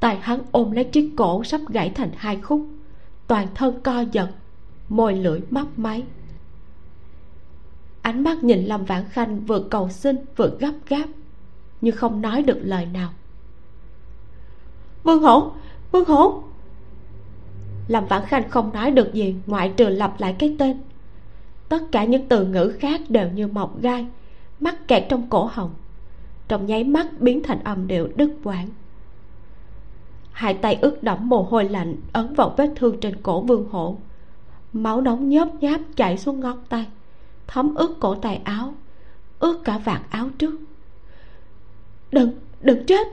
[0.00, 2.66] Tay hắn ôm lấy chiếc cổ sắp gãy thành hai khúc,
[3.26, 4.28] toàn thân co giật,
[4.88, 6.02] môi lưỡi mấp máy.
[8.02, 11.06] Ánh mắt nhìn lâm vãn khanh vừa cầu xin vừa gấp gáp,
[11.80, 13.12] nhưng không nói được lời nào
[15.06, 15.52] vương hổ
[15.92, 16.42] vương hổ.
[17.88, 20.78] Lâm vãn khanh không nói được gì, ngoại trừ lặp lại cái tên.
[21.68, 24.06] Tất cả những từ ngữ khác đều như mọc gai,
[24.60, 25.74] mắc kẹt trong cổ họng.
[26.48, 28.68] Trong nháy mắt biến thành âm điệu đứt quãng.
[30.32, 33.96] Hai tay ướt đẫm mồ hôi lạnh ấn vào vết thương trên cổ vương hổ.
[34.72, 36.86] Máu nóng nhớp nháp chảy xuống ngón tay,
[37.46, 38.74] thấm ướt cổ tay áo,
[39.38, 40.60] ướt cả vạt áo trước.
[42.12, 43.06] Đừng đừng chết!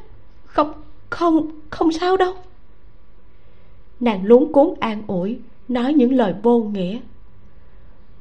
[0.45, 0.82] Không
[1.13, 2.33] không không sao đâu.
[3.99, 6.99] Nàng luống cuốn an ủi, nói những lời vô nghĩa.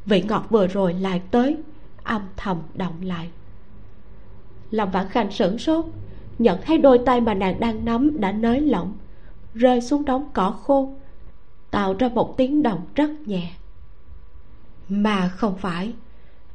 [0.07, 1.57] Vị ngọt vừa rồi lại tới,
[2.03, 3.31] âm thầm động lại.
[4.71, 5.85] Lòng vãn khanh sửng sốt,
[6.39, 8.93] nhận thấy đôi tay mà nàng đang nắm đã nới lỏng,
[9.55, 10.95] rơi xuống đống cỏ khô,
[11.71, 13.51] tạo ra một tiếng động rất nhẹ.
[14.89, 15.93] Mà không phải,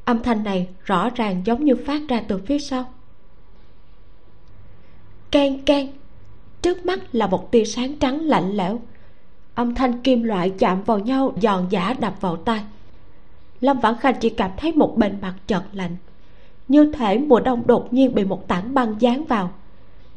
[0.06, 2.86] âm thanh này rõ ràng giống như phát ra từ phía sau.
[5.32, 5.88] Can can
[6.62, 8.80] trước mắt là một tia sáng trắng lạnh lẽo.
[9.56, 12.62] Âm thanh kim loại chạm vào nhau, giòn giả đập vào tai.
[13.62, 15.96] Lâm vãn khanh chỉ cảm thấy một bên mặt chợt lạnh.
[16.68, 19.52] Như thể mùa đông đột nhiên bị một tảng băng dán vào.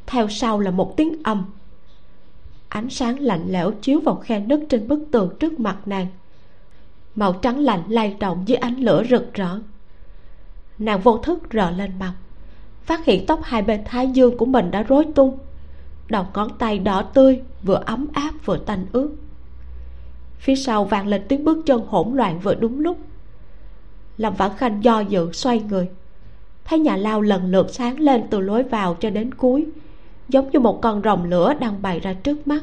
[0.07, 1.45] Theo sau là một tiếng âm.
[2.69, 6.07] Ánh sáng lạnh lẽo chiếu vào khe nứt trên bức tường trước mặt nàng.
[7.15, 9.59] Màu trắng lạnh lay động dưới ánh lửa rực rỡ.
[10.79, 12.15] Nàng vô thức rờ lên mặt.
[12.83, 15.39] Phát hiện tóc hai bên thái dương của mình đã rối tung
[16.11, 19.17] đầu ngón tay đỏ tươi, vừa ấm áp vừa tanh ướt.
[20.39, 22.99] Phía sau vang lên tiếng bước chân hỗn loạn vừa đúng lúc.
[24.17, 25.89] Lâm vãn khanh do dự xoay người,
[26.65, 29.67] thấy nhà lao lần lượt sáng lên từ lối vào cho đến cuối,
[30.29, 32.63] giống như một con rồng lửa đang bày ra trước mắt.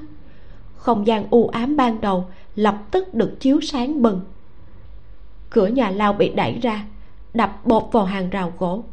[0.76, 4.22] Không gian u ám ban đầu lập tức được chiếu sáng bừng.
[5.50, 6.86] Cửa nhà lao bị đẩy ra,
[7.34, 8.84] đập bột vào hàng rào gỗ.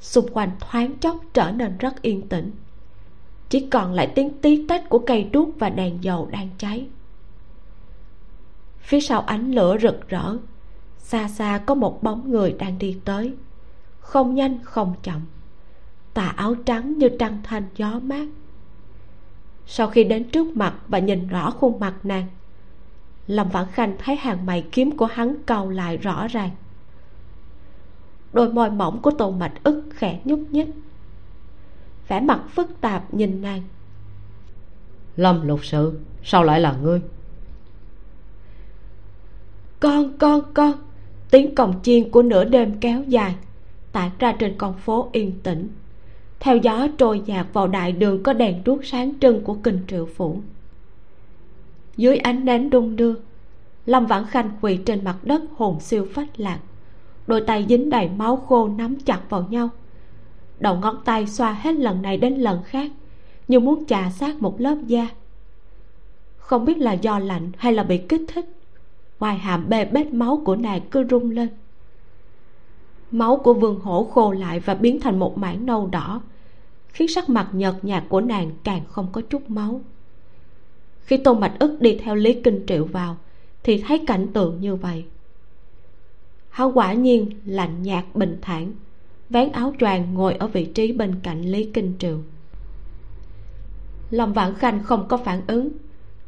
[0.00, 2.50] Xung quanh thoáng chốc trở nên rất yên tĩnh
[3.50, 6.86] chỉ còn lại tiếng tí tách của cây đuốc và đèn dầu đang cháy.
[8.78, 10.36] Phía sau ánh lửa rực rỡ,
[10.98, 13.34] xa xa có một bóng người đang đi tới.
[14.00, 15.20] Không nhanh, không chậm.
[16.14, 18.28] Tà áo trắng như trăng thanh gió mát.
[19.66, 22.26] Sau khi đến trước mặt và nhìn rõ khuôn mặt nàng,
[23.26, 26.50] lâm vãn khanh thấy hàng mày kiếm của hắn cầu lại rõ ràng.
[28.32, 30.68] Đôi môi mỏng của tô mạch ức khẽ nhúc nhích
[32.10, 33.62] vẻ mặt phức tạp nhìn nàng.
[35.16, 37.00] Lâm lục sự sao lại là ngươi?
[39.80, 40.72] Con con con
[41.30, 43.34] tiếng còng chiên của nửa đêm kéo dài
[43.92, 45.68] tản ra trên con phố yên tĩnh.
[46.40, 50.08] Theo gió trôi dạt vào đại đường có đèn đuốc sáng trưng của kinh triệu
[50.16, 50.40] phủ.
[51.96, 53.14] Dưới ánh nến đung đưa
[53.86, 56.58] lâm vãn khanh quỳ trên mặt đất hồn siêu phách lạc
[57.26, 59.68] đôi tay dính đầy máu khô nắm chặt vào nhau
[60.60, 62.90] đầu ngón tay xoa hết lần này đến lần khác,
[63.48, 65.08] như muốn chà sát một lớp da.
[66.36, 68.46] Không biết là do lạnh hay là bị kích thích,
[69.20, 71.48] ngoài hàm bê bết máu của nàng cứ rung lên.
[73.10, 76.20] Máu của vương hổ khô lại và biến thành một mảng nâu đỏ,
[76.88, 79.80] khiến sắc mặt nhợt nhạt của nàng càng không có chút máu.
[81.00, 83.16] Khi tô mạch ức đi theo lý kinh triệu vào,
[83.62, 85.04] thì thấy cảnh tượng như vậy.
[86.48, 88.72] Hắn quả nhiên lạnh nhạt bình thản
[89.30, 92.18] vén áo choàng ngồi ở vị trí bên cạnh lý kinh triệu
[94.10, 95.68] lòng vãn khanh không có phản ứng.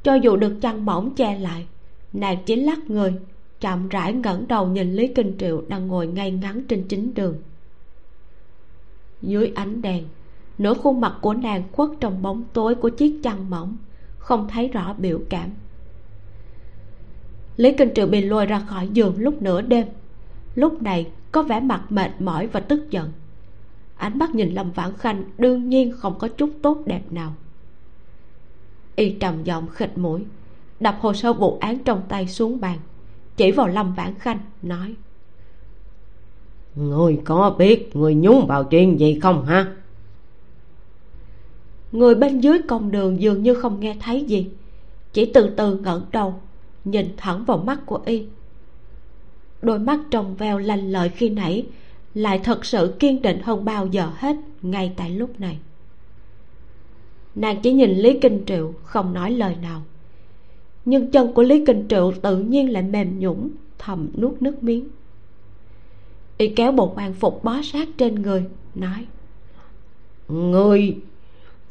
[0.03, 1.67] Cho dù được chăn mỏng che lại,
[2.13, 3.15] nàng chỉ lắc người,
[3.61, 7.37] chậm rãi ngẩng đầu nhìn lý kinh triệu đang ngồi ngay ngắn trên chính đường.
[9.23, 10.05] Dưới ánh đèn,
[10.59, 13.77] nửa khuôn mặt của nàng khuất trong bóng tối của chiếc chăn mỏng
[14.19, 15.51] không thấy rõ biểu cảm.
[17.57, 19.87] Lý kinh triệu bị lôi ra khỏi giường lúc nửa đêm
[20.55, 23.13] lúc này có vẻ mặt mệt mỏi và tức giận.
[23.97, 27.35] Ánh mắt nhìn lâm vãn khanh đương nhiên không có chút tốt đẹp nào.
[28.97, 30.25] Y trầm giọng khịt mũi
[30.81, 32.79] đập hồ sơ vụ án trong tay xuống bàn
[33.37, 34.95] chỉ vào lâm vãn khanh nói
[36.77, 39.77] người có biết người nhúng vào chuyện gì không ha?
[41.93, 44.51] Người bên dưới công đường dường như không nghe thấy gì
[45.13, 46.35] chỉ từ từ ngẩng đầu
[46.85, 48.27] nhìn thẳng vào mắt của y
[49.63, 51.67] đôi mắt trong veo lanh lợi khi nãy
[52.15, 55.59] lại thật sự kiên định hơn bao giờ hết ngay tại lúc này.
[57.35, 59.83] Nàng chỉ nhìn lý kinh triệu, không nói lời nào.
[60.85, 63.49] Nhưng chân của lý kinh triệu tự nhiên lại mềm nhũng
[63.79, 64.89] thầm nuốt nước miếng.
[66.39, 68.45] Y kéo bộ quan phục bó sát trên người,
[68.75, 69.07] nói,
[70.29, 70.97] ngươi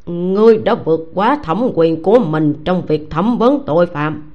[0.05, 4.31] ngươi đã vượt quá thẩm quyền của mình trong việc thẩm vấn tội phạm,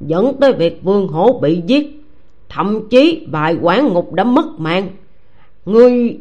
[0.00, 2.01] dẫn tới việc vương hổ bị giết
[2.54, 4.90] thậm chí vài quán ngục đã mất mạng.
[5.64, 6.18] Ngươi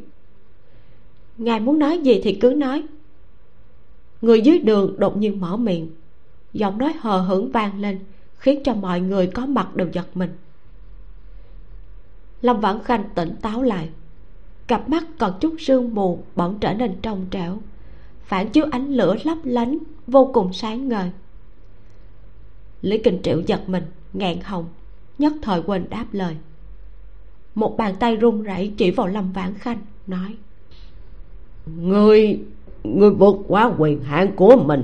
[1.37, 2.83] ngài muốn nói gì thì cứ nói.
[4.21, 5.91] Người dưới đường đột nhiên mở miệng.
[6.53, 7.99] Giọng nói hờ hững vang lên,
[8.35, 10.29] khiến cho mọi người có mặt đều giật mình.
[12.41, 13.89] Lâm vãn khanh tỉnh táo lại.
[14.67, 17.57] Cặp mắt còn chút sương mù bỗng trở nên trong trẻo.
[18.23, 19.77] Phản chiếu ánh lửa lấp lánh,
[20.07, 21.11] vô cùng sáng ngời.
[22.81, 24.65] Lý kinh triệu giật mình ngạn hồng
[25.21, 26.35] nhất thời quên đáp lời.
[27.55, 30.35] Một bàn tay run rẩy chỉ vào lâm vãn khanh nói.
[31.65, 32.39] Ngươi
[32.83, 34.83] ngươi vượt quá quyền hạn của mình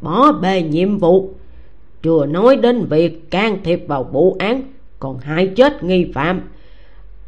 [0.00, 1.34] bỏ bê nhiệm vụ.
[2.02, 4.62] Chưa nói đến việc can thiệp vào vụ án
[4.98, 6.40] còn hại chết nghi phạm.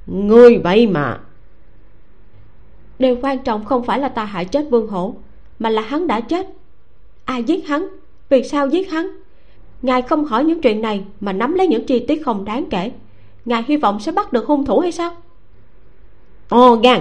[0.07, 1.21] Ngươi vậy mà.
[2.99, 5.15] Điều quan trọng không phải là ta hại chết vương hổ
[5.59, 6.47] mà là hắn đã chết.
[7.25, 7.89] Ai giết hắn?
[8.29, 9.11] Vì sao giết hắn
[9.83, 12.93] ngài không hỏi những chuyện này mà nắm lấy những chi tiết không đáng kể.
[13.45, 15.17] Ngài hy vọng sẽ bắt được hung thủ hay sao?
[16.49, 17.01] Ồ gan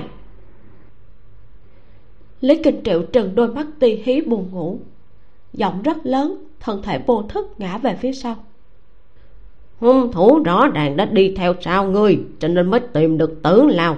[2.42, 4.80] lý kinh triệu trừng đôi mắt ti hí buồn ngủ.
[5.54, 8.36] Giọng rất lớn thân thể vô thức ngã về phía sau.
[9.80, 13.66] Hung thủ rõ ràng đã đi theo sau ngươi cho nên mới tìm được tử
[13.66, 13.98] lao.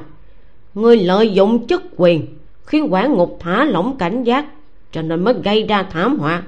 [0.74, 2.28] Ngươi lợi dụng chức quyền
[2.66, 4.46] khiến quản ngục thả lỏng cảnh giác
[4.92, 6.44] cho nên mới gây ra thảm họa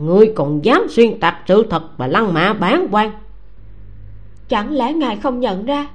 [0.00, 3.10] ngươi còn dám xuyên tạc sự thật và lăng mạ bán quan.
[4.48, 5.88] Chẳng lẽ ngài không nhận ra?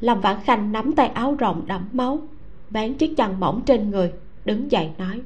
[0.00, 2.20] Lâm vãn khanh nắm tay áo rộng đẫm máu,
[2.70, 4.12] vén chiếc chăn mỏng trên người,
[4.44, 5.20] đứng dậy nói.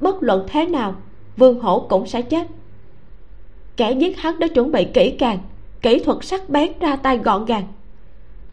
[0.00, 0.94] Bất luận thế nào,
[1.36, 2.46] vương hổ cũng sẽ chết.
[3.76, 5.38] Kẻ giết hắn đã chuẩn bị kỹ càng,
[5.82, 7.64] kỹ thuật sắc bén ra tay gọn gàng.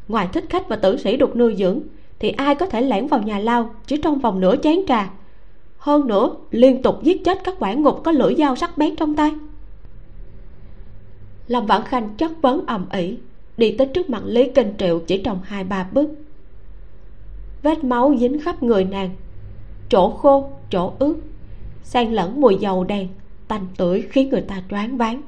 [0.08, 1.80] Ngoài thích khách và tử sĩ được nuôi dưỡng,
[2.20, 5.10] thì ai có thể lẻn vào nhà lao chỉ trong vòng nửa chén trà
[5.86, 9.16] hơn nữa, liên tục giết chết các quản ngục có lưỡi dao sắc bén trong
[9.16, 9.32] tay.
[11.48, 13.18] Lâm vãn khanh chất vấn ầm ĩ,
[13.58, 16.10] đi tới trước mặt lý kinh triệu chỉ trong hai ba bước.
[17.64, 19.10] Vết máu dính khắp người nàng,
[19.90, 21.16] chỗ khô, chỗ ướt,
[21.84, 23.08] xen lẫn mùi dầu đen,
[23.48, 25.22] tanh tưởi khiến người ta choáng váng.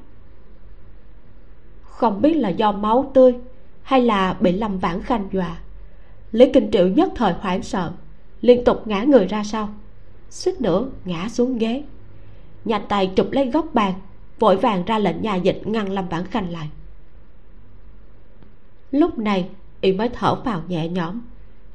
[1.81, 3.35] Không biết là do máu tươi
[3.81, 5.57] hay là bị lâm vãn khanh dọa,
[6.31, 7.91] lý kinh triệu nhất thời hoảng sợ,
[8.41, 9.69] liên tục ngã người ra sau
[10.29, 11.83] suýt nữa ngã xuống ghế.
[12.65, 13.93] Nhanh tay chụp lấy góc bàn
[14.39, 16.69] vội vàng ra lệnh nhà dịch ngăn lâm vãn khanh lại.
[18.91, 19.49] Lúc này
[19.81, 21.21] y mới thở vào nhẹ nhõm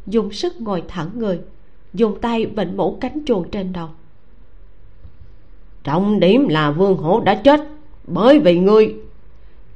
[0.07, 1.41] dùng sức ngồi thẳng người
[1.95, 3.89] dùng tay vịnh mũ cánh chuồng trên đầu.
[5.85, 7.61] Trọng điểm là vương hổ đã chết
[8.05, 8.95] bởi vì ngươi.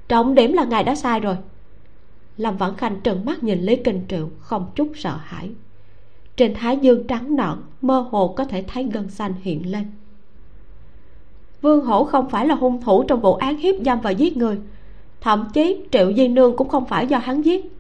[0.09, 1.37] Trọng điểm là ngài đã sai rồi.
[2.37, 5.51] Lâm vãn khanh trừng mắt nhìn lý kinh triệu không chút sợ hãi
[6.37, 9.85] trên thái dương trắng nõn, mơ hồ có thể thấy gân xanh hiện lên.
[11.63, 14.59] Vương hổ không phải là hung thủ trong vụ án hiếp dâm và giết người.
[15.21, 17.73] Thậm chí triệu di nương cũng không phải do hắn giết.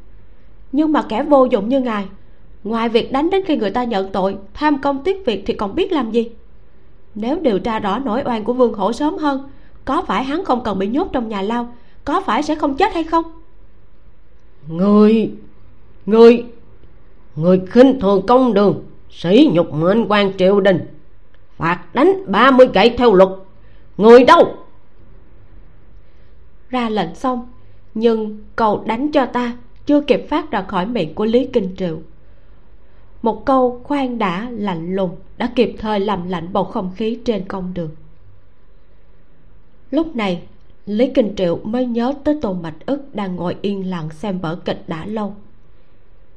[0.73, 2.05] Nhưng mà kẻ vô dụng như ngài,
[2.65, 5.75] ngoài việc đánh đến khi người ta nhận tội, tham công tiếc việc thì còn
[5.75, 6.31] biết làm gì?
[7.15, 9.51] Nếu điều tra rõ nỗi oan của vương hổ sớm hơn,
[9.85, 11.69] có phải hắn không cần bị nhốt trong nhà lao,
[12.05, 13.25] có phải sẽ không chết hay không?
[14.69, 15.31] Người
[16.07, 16.45] người
[17.37, 20.87] người khinh thường công đường, sỉ nhục mệnh quan triều đình.
[21.57, 23.28] Phạt đánh ba mươi gậy theo luật.
[23.97, 24.55] Người đâu?
[26.70, 27.49] Ra lệnh xong,
[27.95, 29.57] nhưng cầu đánh cho ta
[29.87, 31.99] chưa kịp phát ra khỏi miệng của lý kinh triệu
[33.26, 37.45] một câu khoan đã lạnh lùng đã kịp thời làm lạnh bầu không khí trên
[37.49, 37.91] công đường.
[39.91, 40.43] Lúc này,
[40.87, 44.57] lý kinh triệu mới nhớ tới tôn mạch ức đang ngồi yên lặng xem vở
[44.64, 45.34] kịch đã lâu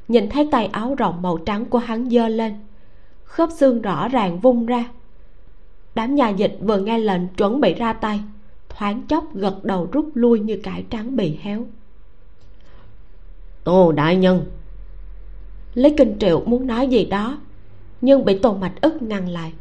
[0.09, 2.53] nhìn thấy tay áo rộng màu trắng của hắn giơ lên.
[3.23, 4.89] Khớp xương rõ ràng vung ra.
[5.95, 8.19] Đám nhà dịch vừa nghe lệnh chuẩn bị ra tay
[8.69, 11.65] thoáng chốc gật đầu rút lui như cải trắng bị héo.
[13.63, 14.45] Tô đại nhân!
[15.73, 17.37] Lý kinh triệu muốn nói gì đó
[18.01, 19.53] nhưng bị tôn mạch ức ngăn lại.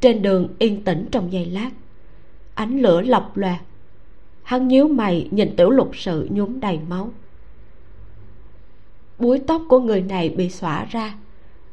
[0.00, 1.70] Trên đường yên tĩnh trong giây lát
[2.60, 3.60] ánh lửa lọc loạt
[4.42, 7.12] hắn nhíu mày nhìn tiểu lục sự nhúm đầy máu
[9.20, 11.14] búi tóc của người này bị xõa ra.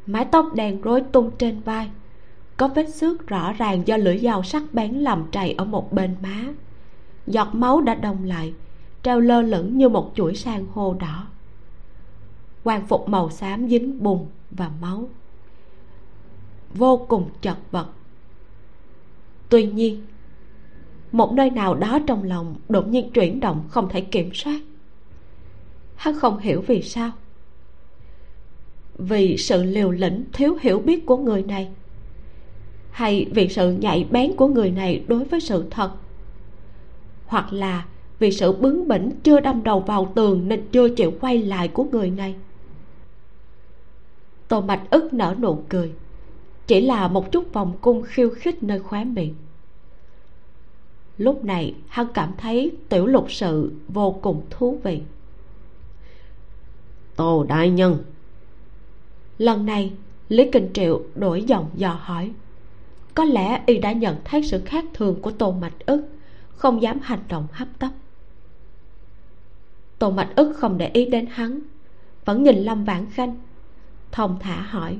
[0.05, 1.89] Mái tóc đen rối tung trên vai.
[2.57, 6.15] Có vết xước rõ ràng do lưỡi dao sắc bén làm trầy ở một bên
[6.23, 6.43] má.
[7.27, 8.53] Giọt máu đã đông lại,
[9.03, 11.27] treo lơ lửng như một chuỗi san hô đỏ.
[12.63, 15.09] Quan phục màu xám dính bùn và máu.
[16.73, 17.87] Vô cùng chật vật.
[19.49, 20.05] Tuy nhiên,
[21.11, 24.59] một nơi nào đó trong lòng đột nhiên chuyển động không thể kiểm soát.
[25.95, 27.11] Hắn không hiểu vì sao
[28.97, 31.69] vì sự liều lĩnh thiếu hiểu biết của người này.
[32.91, 35.91] Hay vì sự nhạy bén của người này đối với sự thật.
[37.25, 37.85] Hoặc là
[38.19, 41.83] vì sự bướng bỉnh chưa đâm đầu vào tường nên chưa chịu quay lại của
[41.83, 42.35] người này.
[44.47, 45.91] Tô mạch ức nở nụ cười.
[46.67, 49.35] Chỉ là một chút vòng cung khiêu khích nơi khóe miệng.
[51.17, 55.01] Lúc này, hắn cảm thấy tiểu lục sự vô cùng thú vị.
[57.15, 57.97] Tô đại nhân
[59.37, 59.93] lần này
[60.29, 62.31] lý kinh triệu đổi giọng dò hỏi.
[63.15, 66.07] Có lẽ y đã nhận thấy sự khác thường của tô mạch ức
[66.49, 67.89] không dám hành động hấp tấp.
[69.99, 71.59] Tô mạch ức không để ý đến hắn
[72.25, 73.37] vẫn nhìn lâm vãn khanh
[74.11, 74.97] thông thả hỏi.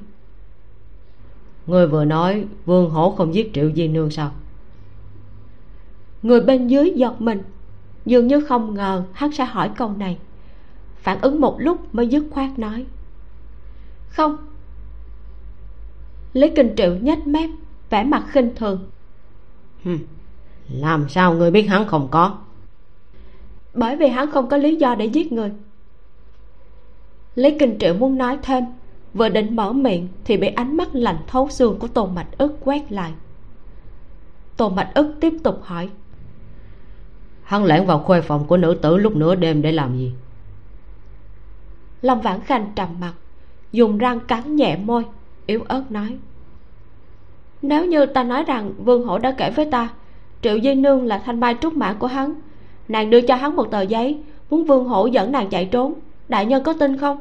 [1.68, 4.32] Người vừa nói vương hổ không giết triệu di nương sao?
[6.22, 7.42] Người bên dưới giật mình
[8.06, 10.18] dường như không ngờ hắn sẽ hỏi câu này
[10.96, 12.86] phản ứng một lúc mới dứt khoát nói
[14.18, 14.38] không?
[16.34, 17.49] Lý kinh triệu nhếch mép
[17.89, 18.89] vẻ mặt khinh thường.
[20.70, 22.38] Làm sao người biết hắn không có?
[23.74, 25.51] Bởi vì hắn không có lý do để giết người.
[27.36, 28.63] Lý kinh triệu muốn nói thêm
[29.13, 32.57] vừa định mở miệng thì bị ánh mắt lạnh thấu xương của tô mạch ức
[32.61, 33.13] quét lại.
[34.57, 35.89] Tô mạch ức tiếp tục hỏi
[37.43, 40.13] hắn lẻn vào khuê phòng của nữ tử lúc nửa đêm để làm gì?
[42.01, 43.13] Lâm vãn khanh trầm mặt
[43.72, 45.05] dùng răng cắn nhẹ môi,
[45.45, 46.18] yếu ớt nói.
[47.61, 49.89] Nếu như ta nói rằng vương hổ đã kể với ta,
[50.41, 52.34] triệu di nương là thanh mai trúc mã của hắn,
[52.88, 55.93] nàng đưa cho hắn một tờ giấy, muốn vương hổ dẫn nàng chạy trốn,
[56.30, 57.20] đại nhân có tin không?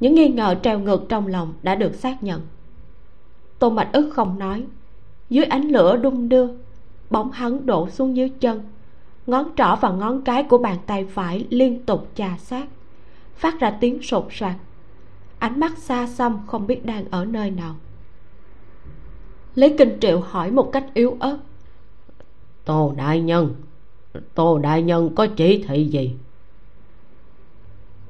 [0.00, 2.40] Những nghi ngờ treo ngược trong lòng đã được xác nhận.
[3.58, 4.64] Tô mạch ức không nói.
[5.30, 6.46] Dưới ánh lửa đung đưa,
[7.10, 8.62] bóng hắn đổ xuống dưới chân.
[9.26, 12.68] Ngón trỏ và ngón cái của bàn tay phải liên tục chà sát,
[13.34, 14.54] phát ra tiếng sột soạt
[15.40, 17.76] ánh mắt xa xăm không biết đang ở nơi nào.
[19.54, 21.38] Lý kinh triệu hỏi một cách yếu ớt.
[22.64, 23.54] Tô đại nhân
[24.34, 26.16] tô đại nhân có chỉ thị gì?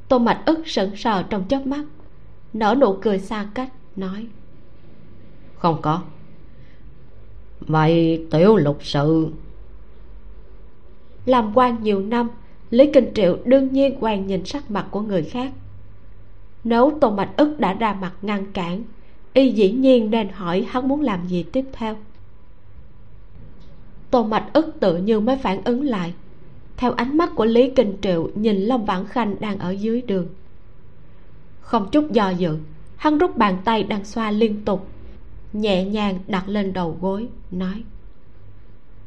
[0.08, 1.84] Tô mạch ức sững sờ trong chớp mắt
[2.52, 4.26] nở nụ cười xa cách nói.
[5.58, 6.02] Không có.
[7.60, 9.28] Vậy tiểu lục sự?
[11.26, 12.28] Làm quan nhiều năm
[12.70, 15.52] lý kinh triệu đương nhiên quan nhìn sắc mặt của người khác
[16.64, 18.82] nếu tô mạch ức đã ra mặt ngăn cản,
[19.32, 21.96] y dĩ nhiên nên hỏi hắn muốn làm gì tiếp theo.
[24.10, 26.14] Tô mạch ức tự như mới phản ứng lại.
[26.76, 30.26] Theo ánh mắt của lý kinh triệu, nhìn lâm vãn khanh đang ở dưới đường.
[31.60, 32.58] Không chút do dự,
[32.96, 34.88] hắn rút bàn tay đang xoa liên tục,
[35.52, 37.82] nhẹ nhàng đặt lên đầu gối, nói.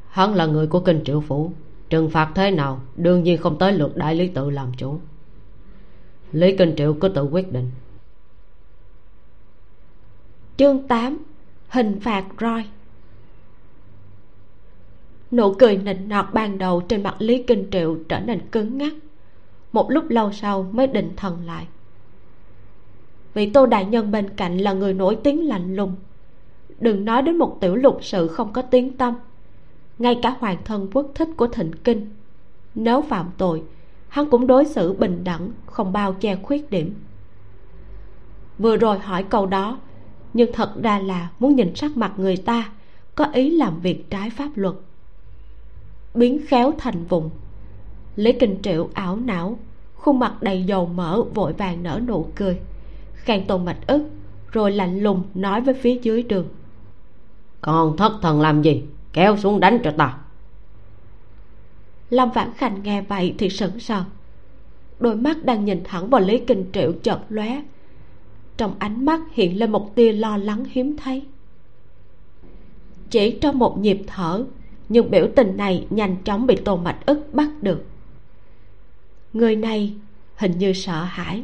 [0.10, 1.51] Hắn là người của kinh triệu phủ,
[1.89, 4.99] trừng phạt thế nào, đương nhiên không tới lượt đại lý tự làm chủ
[6.34, 7.71] lý kinh triệu có tự quyết định.
[10.57, 11.17] Chương 8
[11.69, 12.65] hình phạt roi.
[15.31, 18.93] Nụ cười nịnh nọt ban đầu trên mặt lý kinh triệu trở nên cứng ngắc.
[19.71, 21.67] Một lúc lâu sau mới định thần lại.
[23.34, 25.95] Vị tô đại nhân bên cạnh là người nổi tiếng lạnh lùng.
[26.79, 29.15] Đừng nói đến một tiểu lục sự không có tiếng tâm
[29.99, 32.09] ngay cả hoàng thân quốc thích của thịnh kinh,
[32.75, 33.63] nếu phạm tội
[34.14, 36.95] hắn cũng đối xử bình đẳng, không bao che khuyết điểm.
[38.57, 39.80] Vừa rồi hỏi câu đó,
[40.34, 42.70] nhưng thật ra là muốn nhìn sắc mặt người ta,
[43.16, 44.76] có ý làm việc trái pháp luật.
[46.14, 47.30] Biến khéo thành vùng
[48.16, 49.57] lý kinh triệu ảo não,
[49.95, 52.59] khuôn mặt đầy dầu mỡ, vội vàng nở nụ cười
[53.14, 54.09] khen tôn mạch ức,
[54.51, 56.47] rồi lạnh lùng nói với phía dưới đường.
[57.61, 58.84] Còn thất thần làm gì?
[59.14, 60.18] Kéo xuống đánh cho ta
[62.14, 64.03] lâm vãn khanh nghe vậy thì sững sờ.
[64.99, 67.61] Đôi mắt đang nhìn thẳng vào lý kinh triệu chợt lóe.
[68.57, 71.26] Trong ánh mắt hiện lên một tia lo lắng hiếm thấy.
[73.09, 74.45] Chỉ trong một nhịp thở
[74.89, 77.86] nhưng biểu tình này nhanh chóng bị tô mạch ức bắt được.
[79.34, 79.93] Người này
[80.36, 81.43] hình như sợ hãi.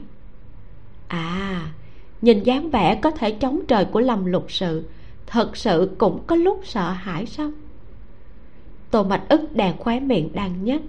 [1.08, 1.72] À
[2.22, 4.84] nhìn dáng vẻ có thể chống trời của lâm lục sự,
[5.28, 7.52] thật sự cũng có lúc sợ hãi sao?
[8.92, 10.82] Tô mạch ức đàn khóe miệng đang nhếch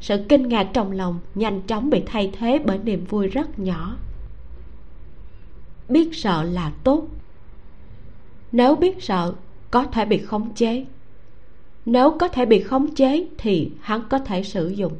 [0.00, 3.96] sự kinh ngạc trong lòng nhanh chóng bị thay thế bởi niềm vui rất nhỏ.
[5.88, 7.08] Biết sợ là tốt.
[8.52, 9.34] Nếu biết sợ,
[9.70, 10.86] có thể bị khống chế.
[11.86, 14.92] Nếu có thể bị khống chế thì hắn có thể sử dụng.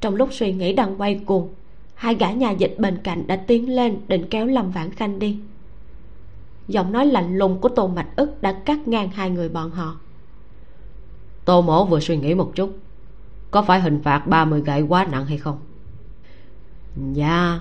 [0.00, 1.48] Trong lúc suy nghĩ đang quay cuồng,
[1.94, 5.38] hai gã nhà dịch bên cạnh đã tiến lên định kéo lâm vãn khanh đi.
[6.68, 10.00] Giọng nói lạnh lùng của tô mạch ức đã cắt ngang hai người bọn họ
[11.44, 12.78] tô mổ vừa suy nghĩ một chút.
[13.50, 15.58] Có phải hình phạt 30 gậy quá nặng hay không?
[17.12, 17.60] Dạ.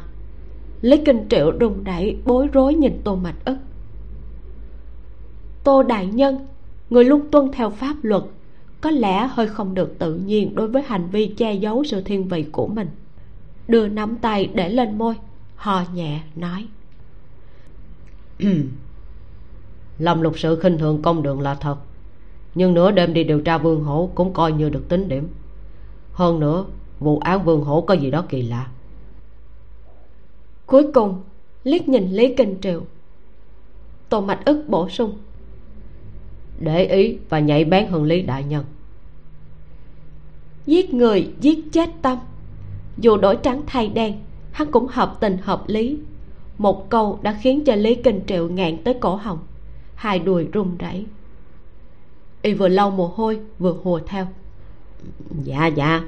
[0.82, 3.58] Lý kinh triệu đùng đẩy bối rối nhìn tô mạch ức.
[5.64, 6.48] Tô đại nhân,
[6.90, 8.24] người luôn tuân theo pháp luật,
[8.82, 12.28] có lẽ hơi không được tự nhiên đối với hành vi che giấu sự thiên
[12.28, 12.88] vị của mình.
[13.68, 15.16] Đưa nắm tay để lên môi
[15.56, 16.68] hò nhẹ, nói.
[20.00, 21.78] Lòng lục sự khinh thường công đường là thật
[22.56, 25.28] nhưng nửa đêm đi điều tra vương hổ cũng coi như được tính điểm.
[26.14, 26.66] Hơn nữa
[27.00, 28.68] vụ án vương hổ có gì đó kỳ lạ.
[30.66, 31.22] Cuối cùng
[31.64, 32.84] liếc nhìn lý kinh triệu
[34.10, 35.18] tô mạch ức bổ sung.
[36.60, 38.66] Để ý và nhạy bén hơn lý đại nhân.
[40.66, 42.18] Giết người giết chết tâm.
[42.98, 44.20] Dù đổi trắng thay đen
[44.52, 45.98] hắn cũng hợp tình hợp lý.
[46.58, 49.40] Một câu đã khiến cho lý kinh triệu ngạn tới cổ họng.
[49.96, 51.06] Hai đùi run rẩy
[52.42, 54.28] y vừa lau mồ hôi, vừa hùa theo.
[55.44, 56.04] Dạ dạ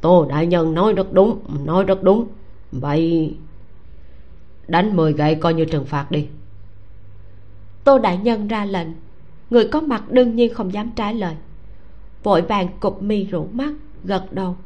[0.00, 2.26] tô đại nhân nói rất đúng, nói rất đúng.
[2.72, 3.34] Vậy
[4.68, 6.26] đánh mười gậy coi như trừng phạt đi.
[7.84, 8.88] Tô đại nhân ra lệnh.
[9.50, 11.34] Người có mặt đương nhiên không dám trái lời.
[12.22, 13.72] Vội vàng cụp mi rủ mắt,
[14.04, 14.56] gật đầu.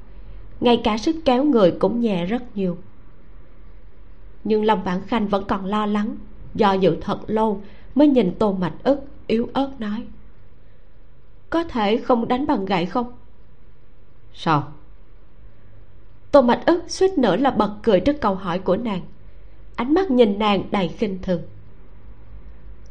[0.60, 2.76] Ngay cả sức kéo người cũng nhẹ rất nhiều.
[4.44, 6.16] Nhưng Long vãn khanh vẫn còn lo lắng,
[6.54, 7.60] do dự thật lâu
[7.94, 10.02] mới nhìn tô mạch ức yếu ớt nói
[11.52, 13.12] có thể không đánh bằng gậy không?
[14.34, 14.72] Sao?
[16.30, 19.00] Tô mạch ức suýt nữa là bật cười trước câu hỏi của nàng.
[19.76, 21.42] Ánh mắt nhìn nàng đầy khinh thường.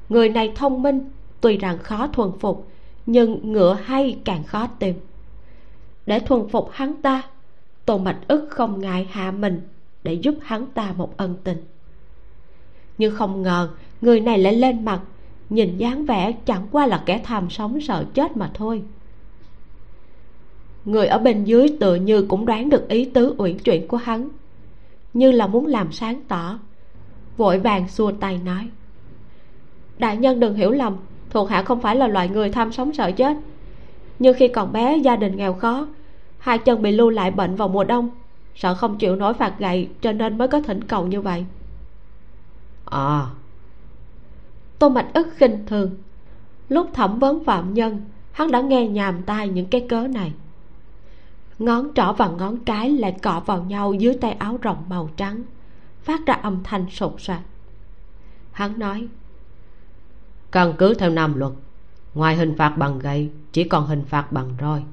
[0.09, 1.09] Người này thông minh
[1.41, 2.68] tuy rằng khó thuần phục
[3.05, 4.95] nhưng ngựa hay càng khó tìm.
[6.05, 7.22] Để thuần phục hắn ta
[7.86, 9.62] tô mạch ức không ngại hạ mình
[10.03, 11.66] để giúp hắn ta một ân tình.
[12.97, 13.70] Nhưng không ngờ
[14.01, 15.01] người này lại lên mặt
[15.52, 18.84] nhìn dáng vẻ chẳng qua là kẻ tham sống sợ chết mà thôi.
[20.86, 24.30] Người ở bên dưới tựa như cũng đoán được ý tứ uyển chuyển của hắn.
[25.14, 26.60] Như là muốn làm sáng tỏ,
[27.38, 28.70] vội vàng xua tay nói.
[29.97, 30.97] Đại nhân đừng hiểu lầm,
[31.30, 33.38] thuộc hạ không phải là loại người tham sống sợ chết.
[34.20, 35.88] Nhưng khi còn bé, gia đình nghèo khó,
[36.38, 38.10] hai chân bị lưu lại bệnh vào mùa đông,
[38.56, 41.45] sợ không chịu nổi phạt gậy cho nên mới có thỉnh cầu như vậy.
[42.86, 43.26] À
[44.82, 45.91] tô mạch ức khinh thường.
[46.69, 48.01] Lúc thẩm vấn phạm nhân
[48.32, 50.34] hắn đã nghe nhàm tai những cái cớ này.
[51.59, 55.43] Ngón trỏ và ngón cái lại cọ vào nhau dưới tay áo rộng màu trắng
[56.01, 57.39] phát ra âm thanh sột soạt.
[58.51, 59.07] Hắn nói
[60.51, 61.53] căn cứ theo nam luật
[62.13, 64.84] ngoài hình phạt bằng gậy chỉ còn hình phạt bằng roi.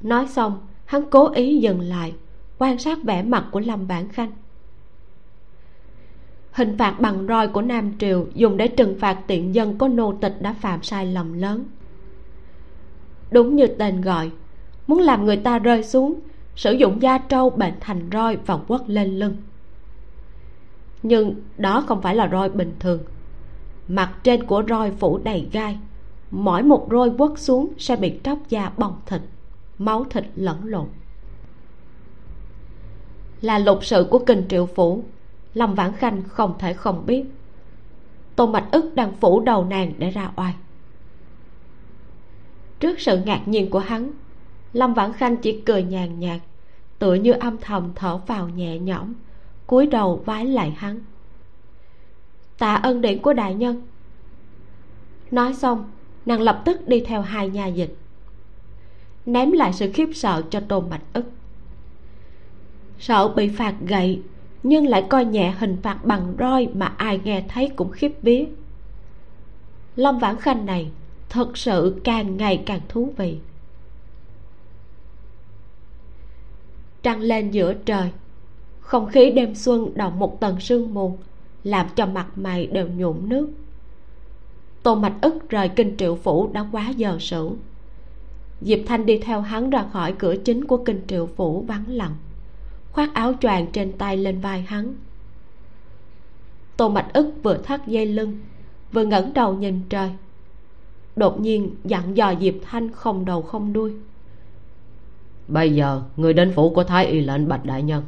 [0.00, 2.14] Nói xong hắn cố ý dừng lại
[2.58, 4.30] quan sát vẻ mặt của lâm bản khanh
[6.52, 10.12] hình phạt bằng roi của nam triều dùng để trừng phạt tiện dân có nô
[10.20, 11.64] tịch đã phạm sai lầm lớn.
[13.30, 14.30] Đúng như tên gọi,
[14.86, 16.20] muốn làm người ta rơi xuống,
[16.56, 19.36] sử dụng da trâu bệnh thành roi và quất lên lưng.
[21.02, 23.00] Nhưng đó không phải là roi bình thường.
[23.88, 25.78] Mặt trên của roi phủ đầy gai,
[26.30, 29.20] mỗi một roi quất xuống sẽ bị tróc da bong thịt,
[29.78, 30.86] máu thịt lẫn lộn.
[33.40, 35.04] Là lục sự của kình triệu phủ
[35.54, 37.24] lâm vãn khanh không thể không biết.
[38.36, 40.54] Tô mạch ức đang phủ đầu nàng để ra oai.
[42.80, 44.10] Trước sự ngạc nhiên của hắn,
[44.72, 46.40] lâm vãn khanh chỉ cười nhàn nhạt,
[46.98, 49.14] tựa như âm thầm thở vào nhẹ nhõm,
[49.66, 51.00] cúi đầu vái lại hắn.
[52.58, 53.82] Tạ ân điển của đại nhân.
[55.30, 55.90] Nói xong,
[56.26, 57.96] nàng lập tức đi theo hai nhà dịch,
[59.26, 61.24] ném lại sự khiếp sợ cho tôn mạch ức.
[62.98, 64.22] Sợ bị phạt gậy
[64.62, 68.44] nhưng lại coi nhẹ hình phạt bằng roi mà ai nghe thấy cũng khiếp vía.
[69.96, 70.90] Lâm vãn khanh này
[71.28, 73.38] thật sự càng ngày càng thú vị.
[77.02, 78.10] Trăng lên giữa trời,
[78.80, 81.18] không khí đêm xuân đọng một tầng sương mù,
[81.64, 83.50] làm cho mặt mày đều nhuộm nước.
[84.82, 87.56] Tô mạch ức rời kinh triệu phủ đã quá giờ sửu.
[88.60, 92.14] Diệp thanh đi theo hắn ra khỏi cửa chính của kinh triệu phủ vắng lặng
[92.92, 94.94] khoác áo choàng trên tay lên vai hắn.
[96.76, 98.38] Tô mạch ức vừa thắt dây lưng
[98.92, 100.10] vừa ngẩng đầu nhìn trời.
[101.16, 103.92] Đột nhiên dặn dò diệp thanh không đầu không đuôi.
[105.48, 108.04] Bây giờ người đến phủ của thái y lệnh bạch đại nhân.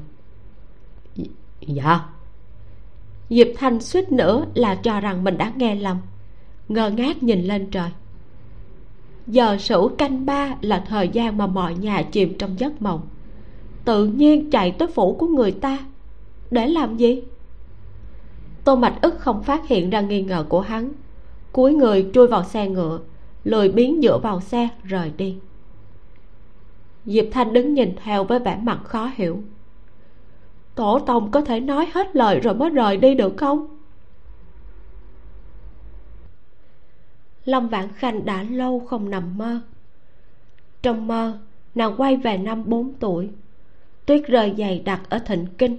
[1.61, 2.01] Dạ.
[3.31, 5.97] Diệp thanh suýt nữa là cho rằng mình đã nghe lầm
[6.69, 7.91] ngơ ngác nhìn lên trời.
[9.27, 13.01] Giờ sửu canh ba là thời gian mà mọi nhà chìm trong giấc mộng
[13.85, 15.79] tự nhiên chạy tới phủ của người ta.
[16.51, 17.23] Để làm gì?
[18.65, 20.93] Tô mạch ức không phát hiện ra nghi ngờ của hắn.
[21.53, 23.01] Cúi người chui vào xe ngựa,
[23.45, 25.37] lười biến dựa vào xe, rời đi.
[27.07, 29.43] Diệp thanh đứng nhìn theo với vẻ mặt khó hiểu.
[30.75, 33.67] Tổ tông có thể nói hết lời rồi mới rời đi được không?
[37.45, 39.61] Lâm vãn khanh đã lâu không nằm mơ.
[40.83, 41.39] Trong mơ,
[41.75, 43.31] nàng quay về năm bốn tuổi
[44.07, 45.79] tuyết rơi dày đặc ở thịnh kinh.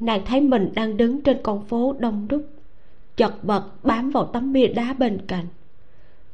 [0.00, 2.46] Nàng thấy mình đang đứng trên con phố đông đúc,
[3.16, 5.46] chật vật bám vào tấm bia đá bên cạnh,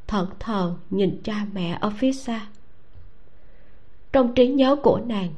[0.07, 2.47] thẫn thờ nhìn cha mẹ ở phía xa.
[4.13, 5.29] Trong trí nhớ của nàng,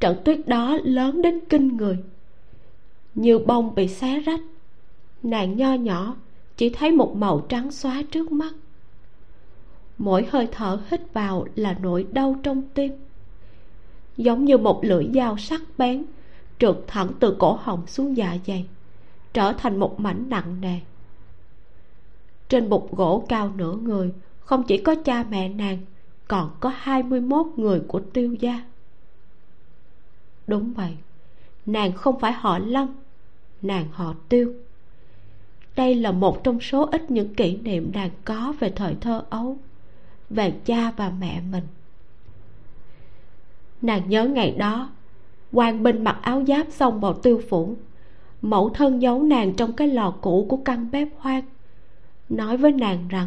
[0.00, 1.98] trận tuyết đó lớn đến kinh người.
[3.14, 4.40] Như bông bị xé rách,
[5.22, 6.16] nàng nho nhỏ
[6.56, 8.54] chỉ thấy một màu trắng xóa trước mắt.
[9.98, 12.92] Mỗi hơi thở hít vào là nỗi đau trong tim
[14.18, 16.04] giống như một lưỡi dao sắc bén,
[16.58, 18.66] trượt thẳng từ cổ họng xuống dạ dày,
[19.32, 20.80] trở thành một mảnh nặng nề.
[22.48, 25.78] Trên bục gỗ cao nửa người, không chỉ có cha mẹ nàng,
[26.28, 28.64] còn có hai mươi 21 người của tiêu gia.
[30.46, 30.96] Đúng vậy,
[31.66, 32.88] nàng không phải họ lâm,
[33.62, 34.54] nàng họ tiêu.
[35.76, 39.58] Đây là một trong số ít những kỷ niệm nàng có về thời thơ ấu,
[40.30, 41.64] về cha và mẹ mình
[43.82, 44.90] nàng nhớ ngày đó
[45.52, 47.76] quan binh mặc áo giáp xông vào tiêu phủ.
[48.42, 51.42] Mẫu thân giấu nàng trong cái lò cũ của căn bếp hoang.
[52.28, 53.26] Nói với nàng rằng,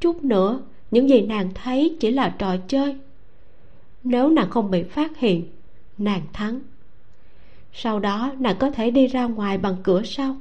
[0.00, 0.60] chút nữa,
[0.90, 2.96] những gì nàng thấy chỉ là trò chơi.
[4.04, 5.48] Nếu nàng không bị phát hiện,
[5.98, 6.60] nàng thắng.
[7.72, 10.36] Sau đó, nàng có thể đi ra ngoài bằng cửa sau.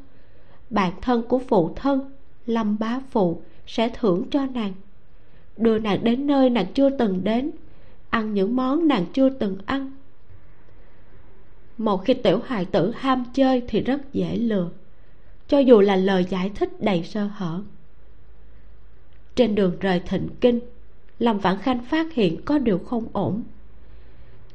[0.70, 2.12] Bạn thân của phụ thân,
[2.46, 4.74] lâm bá phụ, sẽ thưởng cho nàng.
[5.58, 7.52] Đưa nàng đến nơi nàng chưa từng đến
[8.10, 9.92] ăn những món nàng chưa từng ăn.
[11.78, 14.70] Một khi tiểu hài tử ham chơi thì rất dễ lừa,
[15.48, 17.62] cho dù là lời giải thích đầy sơ hở.
[19.36, 20.60] Trên đường rời thịnh kinh,
[21.20, 23.44] lâm vãn khanh phát hiện có điều không ổn.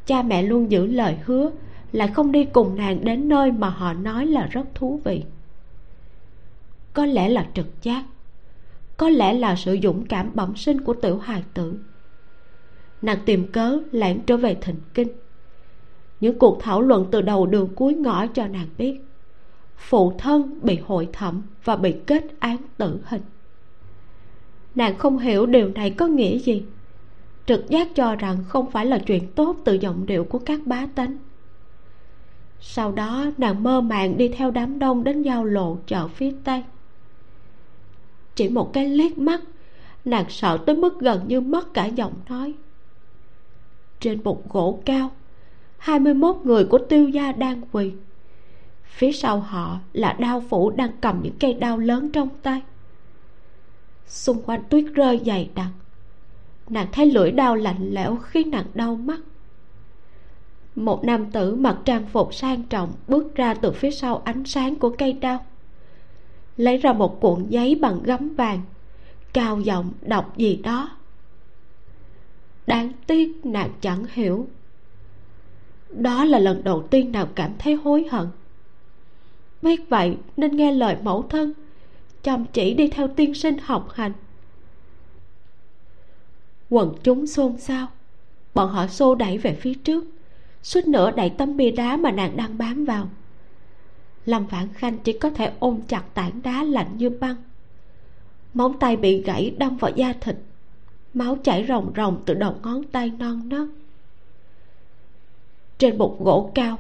[0.06, 1.50] Cha mẹ luôn giữ lời hứa
[1.92, 5.24] lại không đi cùng nàng đến nơi mà họ nói là rất thú vị.
[6.92, 8.04] Có lẽ là trực giác,
[8.96, 11.78] có lẽ là sự dũng cảm bẩm sinh của tiểu hài tử
[13.02, 15.08] nàng tìm cớ lẻn trở về thịnh kinh.
[16.20, 19.00] Những cuộc thảo luận từ đầu đường cuối ngõ cho nàng biết,
[19.76, 23.22] phụ thân bị hội thẩm và bị kết án tử hình.
[24.74, 26.62] Nàng không hiểu điều này có nghĩa gì.
[27.46, 30.86] Trực giác cho rằng không phải là chuyện tốt từ giọng điệu của các bá
[30.94, 31.16] tánh.
[32.60, 36.62] Sau đó, nàng mơ màng đi theo đám đông đến giao lộ chợ phía tây.
[38.34, 39.40] Chỉ một cái liếc mắt,
[40.04, 42.54] nàng sợ tới mức gần như mất cả giọng nói
[44.02, 45.10] trên bục gỗ cao.
[45.78, 47.92] Hai mươi 21 người của tiêu gia đang quỳ.
[48.84, 52.62] Phía sau họ là đao phủ đang cầm những cây đao lớn trong tay.
[54.06, 55.68] Xung quanh tuyết rơi dày đặc.
[56.68, 59.20] Nàng thấy lưỡi đao lạnh lẽo khiến nàng đau mắt.
[60.74, 64.74] Một nam tử mặc trang phục sang trọng bước ra từ phía sau ánh sáng
[64.74, 65.44] của cây đao.
[66.56, 68.60] Lấy ra một cuộn giấy bằng gấm vàng,
[69.32, 70.90] cao giọng đọc gì đó
[72.66, 74.46] đáng tiếc nàng chẳng hiểu.
[75.90, 78.28] Đó là lần đầu tiên nàng cảm thấy hối hận.
[79.62, 81.52] Biết vậy nên nghe lời mẫu thân,
[82.22, 84.12] chăm chỉ đi theo tiên sinh học hành.
[86.70, 87.86] Quần chúng xôn xao,
[88.54, 90.04] bọn họ xô đẩy về phía trước,
[90.62, 93.08] suýt nữa đẩy tấm bia đá mà nàng đang bám vào.
[94.26, 97.36] Lâm vãn khanh chỉ có thể ôm chặt tảng đá lạnh như băng.
[98.54, 100.36] Móng tay bị gãy đâm vào da thịt
[101.14, 103.68] máu chảy ròng ròng từ đầu ngón tay non nớt.
[105.78, 106.78] Trên một gỗ cao,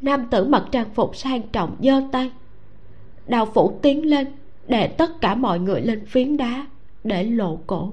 [0.00, 2.30] nam tử mặc trang phục sang trọng giơ tay.
[3.26, 4.26] Đào phủ tiến lên,
[4.68, 6.66] để tất cả mọi người lên phiến đá,
[7.04, 7.92] để lộ cổ.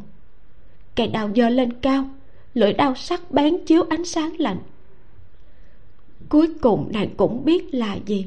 [0.96, 2.06] Cây đào giơ lên cao,
[2.54, 4.60] lưỡi đao sắc bén chiếu ánh sáng lạnh.
[6.30, 8.26] Cuối cùng nàng cũng biết là gì.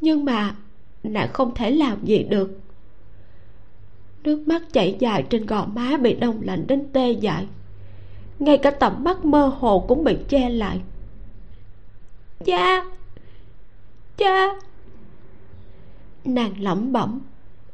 [0.00, 0.56] Nhưng mà
[1.02, 2.60] nàng không thể làm gì được
[4.24, 7.46] nước mắt chảy dài trên gò má bị đông lạnh đến tê dại.
[8.38, 10.80] Ngay cả tầm mắt mơ hồ cũng bị che lại.
[12.44, 12.84] Cha!
[14.16, 14.46] Cha!
[16.24, 17.20] Nàng lẩm bẩm,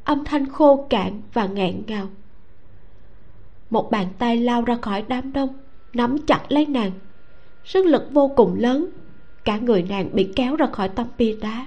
[0.05, 2.09] âm thanh khô cạn và nghẹn ngào.
[3.71, 5.49] Một bàn tay lao ra khỏi đám đông,
[5.93, 6.91] nắm chặt lấy nàng.
[7.65, 8.87] Sức lực vô cùng lớn,
[9.45, 11.67] cả người nàng bị kéo ra khỏi tấm bia đá.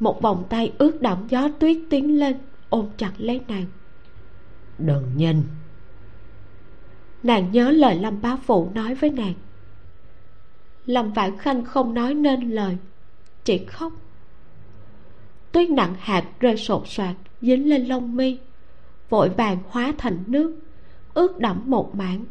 [0.00, 2.36] Một vòng tay ướt đẫm gió tuyết tiến lên
[2.74, 3.66] ôm chặt lấy nàng.
[4.78, 5.42] Đừng nhìn.
[7.22, 9.34] Nàng nhớ lời lâm bá phụ nói với nàng.
[10.86, 12.76] Lâm vãn khanh không nói nên lời
[13.44, 13.92] chỉ khóc.
[15.52, 18.38] Tuyết nặng hạt rơi sột soạt dính lên lông mi
[19.08, 20.58] vội vàng hóa thành nước
[21.14, 22.24] ướt đẫm một mảng.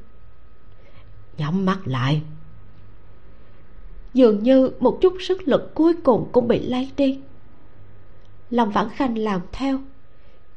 [1.37, 2.21] Nhắm mắt lại.
[4.13, 7.19] Dường như một chút sức lực cuối cùng cũng bị lấy đi.
[8.49, 9.79] Lâm vãn khanh làm theo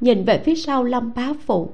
[0.01, 1.73] nhìn về phía sau lâm bá phụ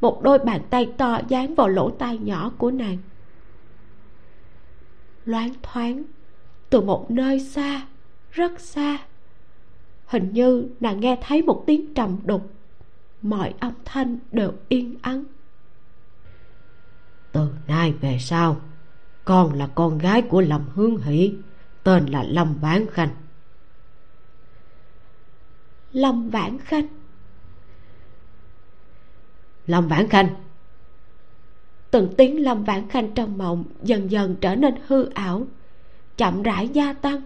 [0.00, 2.98] một đôi bàn tay to dán vào lỗ tai nhỏ của nàng.
[5.24, 6.02] Loáng thoáng
[6.70, 7.86] từ một nơi xa
[8.30, 8.98] rất xa
[10.06, 12.50] hình như nàng nghe thấy một tiếng trầm đục.
[13.22, 15.24] Mọi âm thanh đều yên ắng.
[17.32, 18.60] Từ nay về sau
[19.24, 21.34] con là con gái của lâm hướng hỷ
[21.82, 23.08] tên là lâm vãn khanh.
[25.92, 26.86] Lâm vãn khanh
[29.70, 30.28] lâm vãn khanh.
[31.90, 35.46] Từng tiếng lâm vãn khanh trong mộng dần dần trở nên hư ảo,
[36.16, 37.22] chậm rãi gia tăng,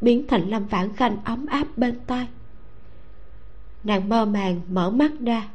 [0.00, 2.28] biến thành lâm vãn khanh ấm áp bên tai.
[3.84, 5.48] Nàng mơ màng mở mắt ra,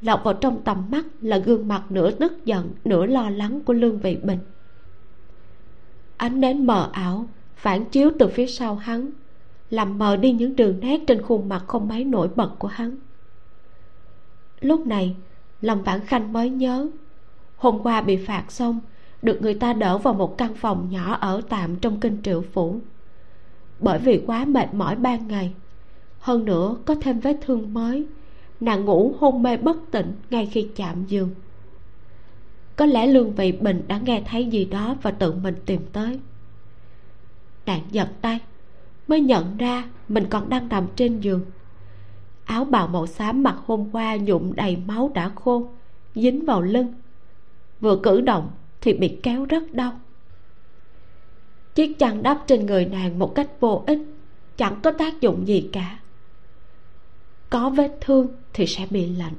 [0.00, 3.72] lọt vào trong tầm mắt là gương mặt nửa tức giận, nửa lo lắng của
[3.72, 4.38] lương vị bình.
[6.16, 7.26] Ánh nến mờ ảo
[7.56, 9.10] phản chiếu từ phía sau hắn,
[9.70, 12.96] làm mờ đi những đường nét trên khuôn mặt không mấy nổi bật của hắn
[14.64, 15.16] lúc này,
[15.60, 16.88] lâm vãn khanh mới nhớ.
[17.56, 18.80] Hôm qua bị phạt xong,
[19.22, 22.80] được người ta đỡ vào một căn phòng nhỏ ở tạm trong kinh triệu phủ.
[23.80, 25.54] Bởi vì quá mệt mỏi ban ngày,
[26.18, 28.06] hơn nữa có thêm vết thương mới,
[28.60, 31.30] nàng ngủ hôn mê bất tỉnh ngay khi chạm giường.
[32.76, 36.20] Có lẽ lương vị bình đã nghe thấy gì đó và tự mình tìm tới.
[37.66, 38.40] Nàng giật tay,
[39.08, 41.40] mới nhận ra mình còn đang nằm trên giường
[42.44, 45.68] áo bào màu xám mặc hôm qua nhuộm đầy máu đã khô,
[46.14, 46.94] dính vào lưng.
[47.80, 50.00] Vừa cử động thì bị kéo rất đau.
[51.74, 53.98] Chiếc chăn đắp trên người nàng một cách vô ích,
[54.56, 55.98] chẳng có tác dụng gì cả.
[57.50, 59.34] Có vết thương thì sẽ bị lạnh.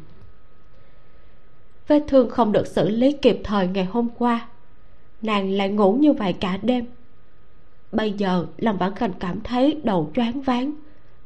[1.87, 4.47] Vết thương không được xử lý kịp thời ngày hôm qua,
[5.21, 6.85] nàng lại ngủ như vậy cả đêm.
[7.91, 10.73] Bây giờ lòng bản khanh cảm thấy đầu choáng váng,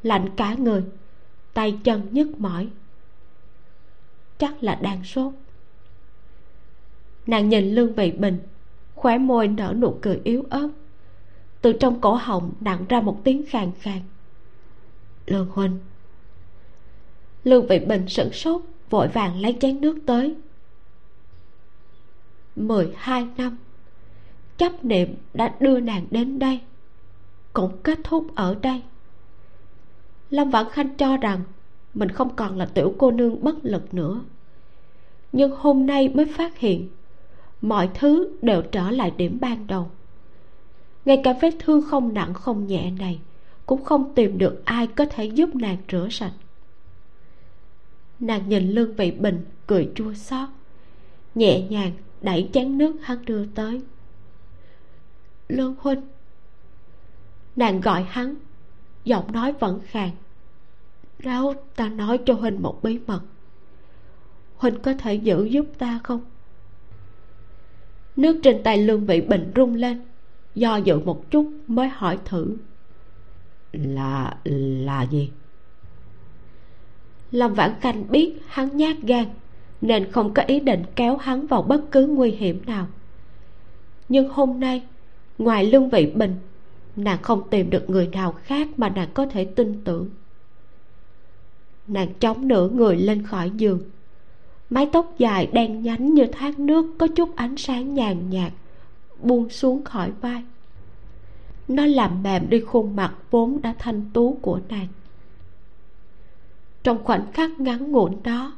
[0.04, 0.84] lạnh cả người
[1.58, 2.68] tay chân nhức mỏi.
[4.38, 5.34] Chắc là đang sốt.
[7.28, 8.40] Nàng nhìn lương vị bình,
[8.96, 10.70] khóe môi nở nụ cười yếu ớt.
[11.62, 14.00] Từ trong cổ họng nặng ra một tiếng khàn khàn.
[15.26, 15.80] Lương huynh
[17.44, 20.36] lương vị bình sửng sốt, vội vàng lấy chén nước tới.
[22.56, 23.58] Mười hai năm,
[24.58, 26.60] chấp niệm đã đưa nàng đến đây,
[27.54, 28.82] cũng kết thúc ở đây
[30.30, 31.42] lâm vãn khanh cho rằng
[31.94, 34.22] mình không còn là tiểu cô nương bất lực nữa.
[35.32, 36.90] Nhưng hôm nay mới phát hiện,
[37.62, 39.92] mọi thứ đều trở lại điểm ban đầu.
[41.06, 43.20] Ngay cả vết thương không nặng không nhẹ này
[43.66, 46.34] cũng không tìm được ai có thể giúp nàng rửa sạch.
[48.20, 50.50] Nàng nhìn lương vị bình cười chua xót,
[51.36, 53.82] nhẹ nhàng đẩy chén nước hắn đưa tới.
[55.48, 56.02] Lương huynh,
[57.56, 58.36] nàng gọi hắn
[59.08, 60.10] giọng nói vẫn khàn.
[61.20, 63.22] Ráo ta nói cho huynh một bí mật.
[64.58, 66.22] Huynh có thể giữ giúp ta không?
[68.16, 70.02] Nước trên tay lương vị bình rung lên,
[70.56, 72.58] do dự một chút mới hỏi thử.
[73.74, 75.32] Là là gì?
[77.32, 79.26] Lâm vãn canh biết hắn nhát gan,
[79.82, 82.88] nên không có ý định kéo hắn vào bất cứ nguy hiểm nào.
[84.10, 84.84] Nhưng hôm nay,
[85.38, 86.36] ngoài lương vị bình
[86.98, 90.10] nàng không tìm được người nào khác mà nàng có thể tin tưởng.
[91.88, 93.82] Nàng chống nửa người lên khỏi giường.
[94.70, 98.52] Mái tóc dài đen nhánh như thác nước có chút ánh sáng nhàn nhạt,
[99.22, 100.44] buông xuống khỏi vai.
[101.68, 104.88] Nó làm mềm đi khuôn mặt vốn đã thanh tú của nàng.
[106.84, 108.54] Trong khoảnh khắc ngắn ngủn đó,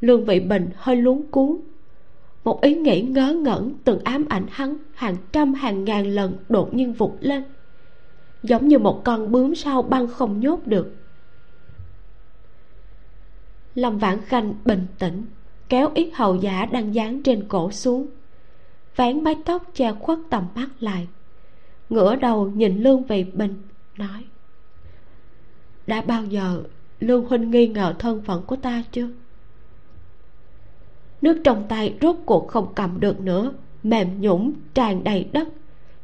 [0.00, 1.56] lương vị bình hơi luống cuốn
[2.44, 6.74] một ý nghĩ ngớ ngẩn từng ám ảnh hắn hàng trăm hàng ngàn lần đột
[6.74, 7.44] nhiên vụt lên.
[8.42, 10.96] Giống như một con bướm sao băng không nhốt được.
[13.74, 15.24] Lâm vãn khanh bình tĩnh,
[15.68, 18.06] kéo ít hầu giả đang dán trên cổ xuống,
[18.96, 21.08] vén mái tóc che khuất tầm mắt lại,
[21.90, 23.62] ngửa đầu nhìn lương vị bình,
[23.96, 24.24] nói,
[25.86, 26.62] đã bao giờ
[27.00, 29.08] lương huynh nghi ngờ thân phận của ta chưa?
[31.22, 33.52] Nước trong tay rốt cuộc không cầm được nữa
[33.82, 35.48] mềm nhũng tràn đầy đất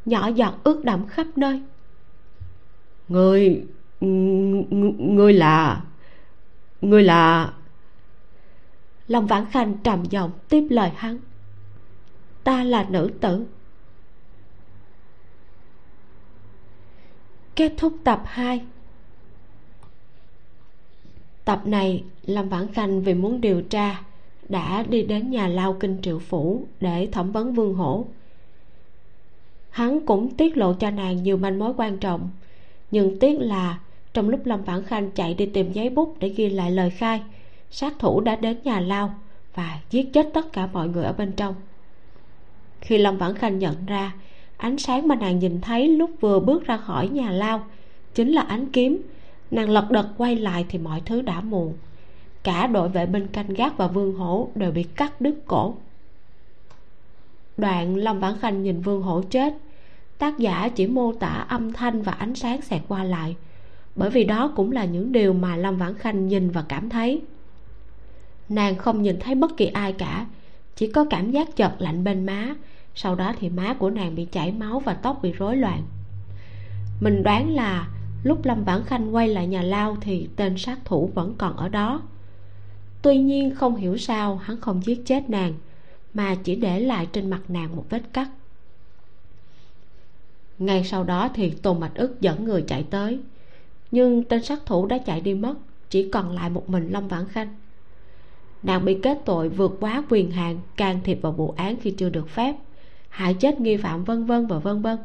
[0.04, 1.62] nhỏ giọt ướt đẫm khắp nơi.
[3.08, 3.66] Người
[4.98, 5.84] người là
[6.80, 7.52] người là
[9.08, 11.18] lòng vãn khanh trầm giọng tiếp lời hắn.
[12.44, 13.46] Ta là nữ tử.
[17.56, 18.64] Kết thúc tập 2
[21.44, 24.02] tập này lâm vãn khanh vì muốn điều tra
[24.48, 28.04] đã đi đến nhà lao kinh triệu phủ để thẩm vấn vương hổ.
[29.70, 32.30] Hắn cũng tiết lộ cho nàng nhiều manh mối quan trọng,
[32.90, 33.78] nhưng tiếc là
[34.14, 37.22] trong lúc lâm vãn khanh chạy đi tìm giấy bút để ghi lại lời khai,
[37.70, 39.14] sát thủ đã đến nhà lao
[39.54, 41.54] và giết chết tất cả mọi người ở bên trong.
[42.80, 44.12] Khi lâm vãn khanh nhận ra
[44.56, 47.64] ánh sáng mà nàng nhìn thấy lúc vừa bước ra khỏi nhà lao
[48.14, 49.02] chính là ánh kiếm,
[49.50, 51.74] nàng lật đật quay lại thì mọi thứ đã muộn
[52.46, 55.74] cả đội vệ binh canh gác và vương hổ đều bị cắt đứt cổ.
[57.56, 59.54] Đoạn lâm vãn khanh nhìn vương hổ chết,
[60.18, 63.36] tác giả chỉ mô tả âm thanh và ánh sáng xẹt qua lại,
[63.96, 67.22] bởi vì đó cũng là những điều mà lâm vãn khanh nhìn và cảm thấy.
[68.48, 70.26] Nàng không nhìn thấy bất kỳ ai cả,
[70.76, 72.54] chỉ có cảm giác chợt lạnh bên má,
[72.94, 75.82] sau đó thì má của nàng bị chảy máu và tóc bị rối loạn.
[77.00, 77.88] Mình đoán là
[78.24, 81.68] lúc lâm vãn khanh quay lại nhà lao thì tên sát thủ vẫn còn ở
[81.68, 82.02] đó
[83.02, 85.54] tuy nhiên không hiểu sao hắn không giết chết nàng,
[86.14, 88.28] mà chỉ để lại trên mặt nàng một vết cắt.
[90.58, 93.20] Ngay sau đó thì tôn mạch ức dẫn người chạy tới,
[93.90, 95.54] nhưng tên sát thủ đã chạy đi mất,
[95.90, 97.56] chỉ còn lại một mình lâm vãn khanh.
[98.62, 102.08] Nàng bị kết tội vượt quá quyền hạn, can thiệp vào vụ án khi chưa
[102.08, 102.56] được phép,
[103.08, 104.98] hại chết nghi phạm vân vân và vân vân,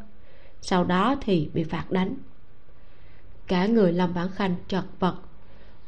[0.62, 2.14] sau đó thì bị phạt đánh.
[3.46, 5.16] Cả người lâm vãn khanh chật vật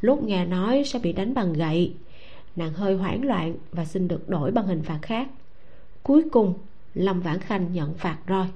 [0.04, 1.94] lúc nghe nói sẽ bị đánh bằng gậy.
[2.56, 5.28] Nàng hơi hoảng loạn và xin được đổi bằng hình phạt khác.
[6.02, 6.54] Cuối cùng,
[6.94, 8.46] lâm vãn khanh nhận phạt roi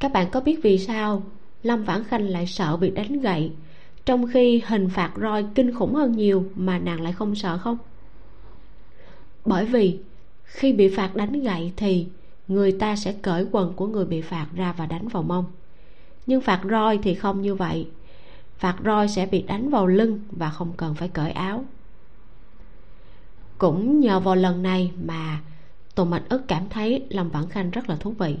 [0.00, 1.22] các bạn có biết vì sao
[1.62, 3.52] lâm vãn khanh lại sợ bị đánh gậy,
[4.04, 7.78] trong khi hình phạt roi kinh khủng hơn nhiều mà nàng lại không sợ không?
[9.44, 9.98] Bởi vì
[10.44, 12.06] khi bị phạt đánh gậy thì
[12.48, 15.44] người ta sẽ cởi quần của người bị phạt ra và đánh vào mông.
[16.26, 17.88] Nhưng phạt roi thì không như vậy
[18.58, 21.64] phạt roi sẽ bị đánh vào lưng và không cần phải cởi áo.
[23.58, 25.40] Cũng nhờ vào lần này mà
[25.94, 28.36] tùng mạch ức cảm thấy lâm vãn khanh rất là thú vị,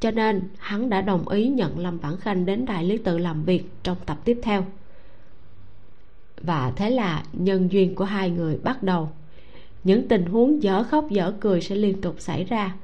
[0.00, 3.44] cho nên hắn đã đồng ý nhận lâm vãn khanh đến đại lý tự làm
[3.44, 4.64] việc trong tập tiếp theo.
[6.40, 9.10] Và thế là nhân duyên của hai người bắt đầu.
[9.84, 12.74] Những tình huống dở khóc dở cười sẽ liên tục xảy ra,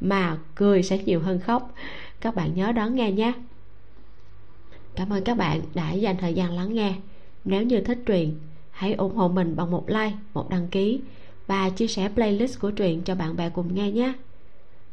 [0.00, 1.74] mà cười sẽ nhiều hơn khóc.
[2.20, 3.32] Các bạn nhớ đón nghe nhé
[4.96, 6.94] cảm ơn các bạn đã dành thời gian lắng nghe.
[7.44, 8.38] Nếu như thích truyện,
[8.70, 11.00] hãy ủng hộ mình bằng một like, một đăng ký
[11.46, 14.12] và chia sẻ playlist của truyện cho bạn bè cùng nghe nhé.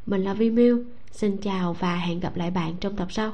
[0.05, 3.31] Mình là vi miu, xin chào và hẹn gặp lại bạn trong tập sau.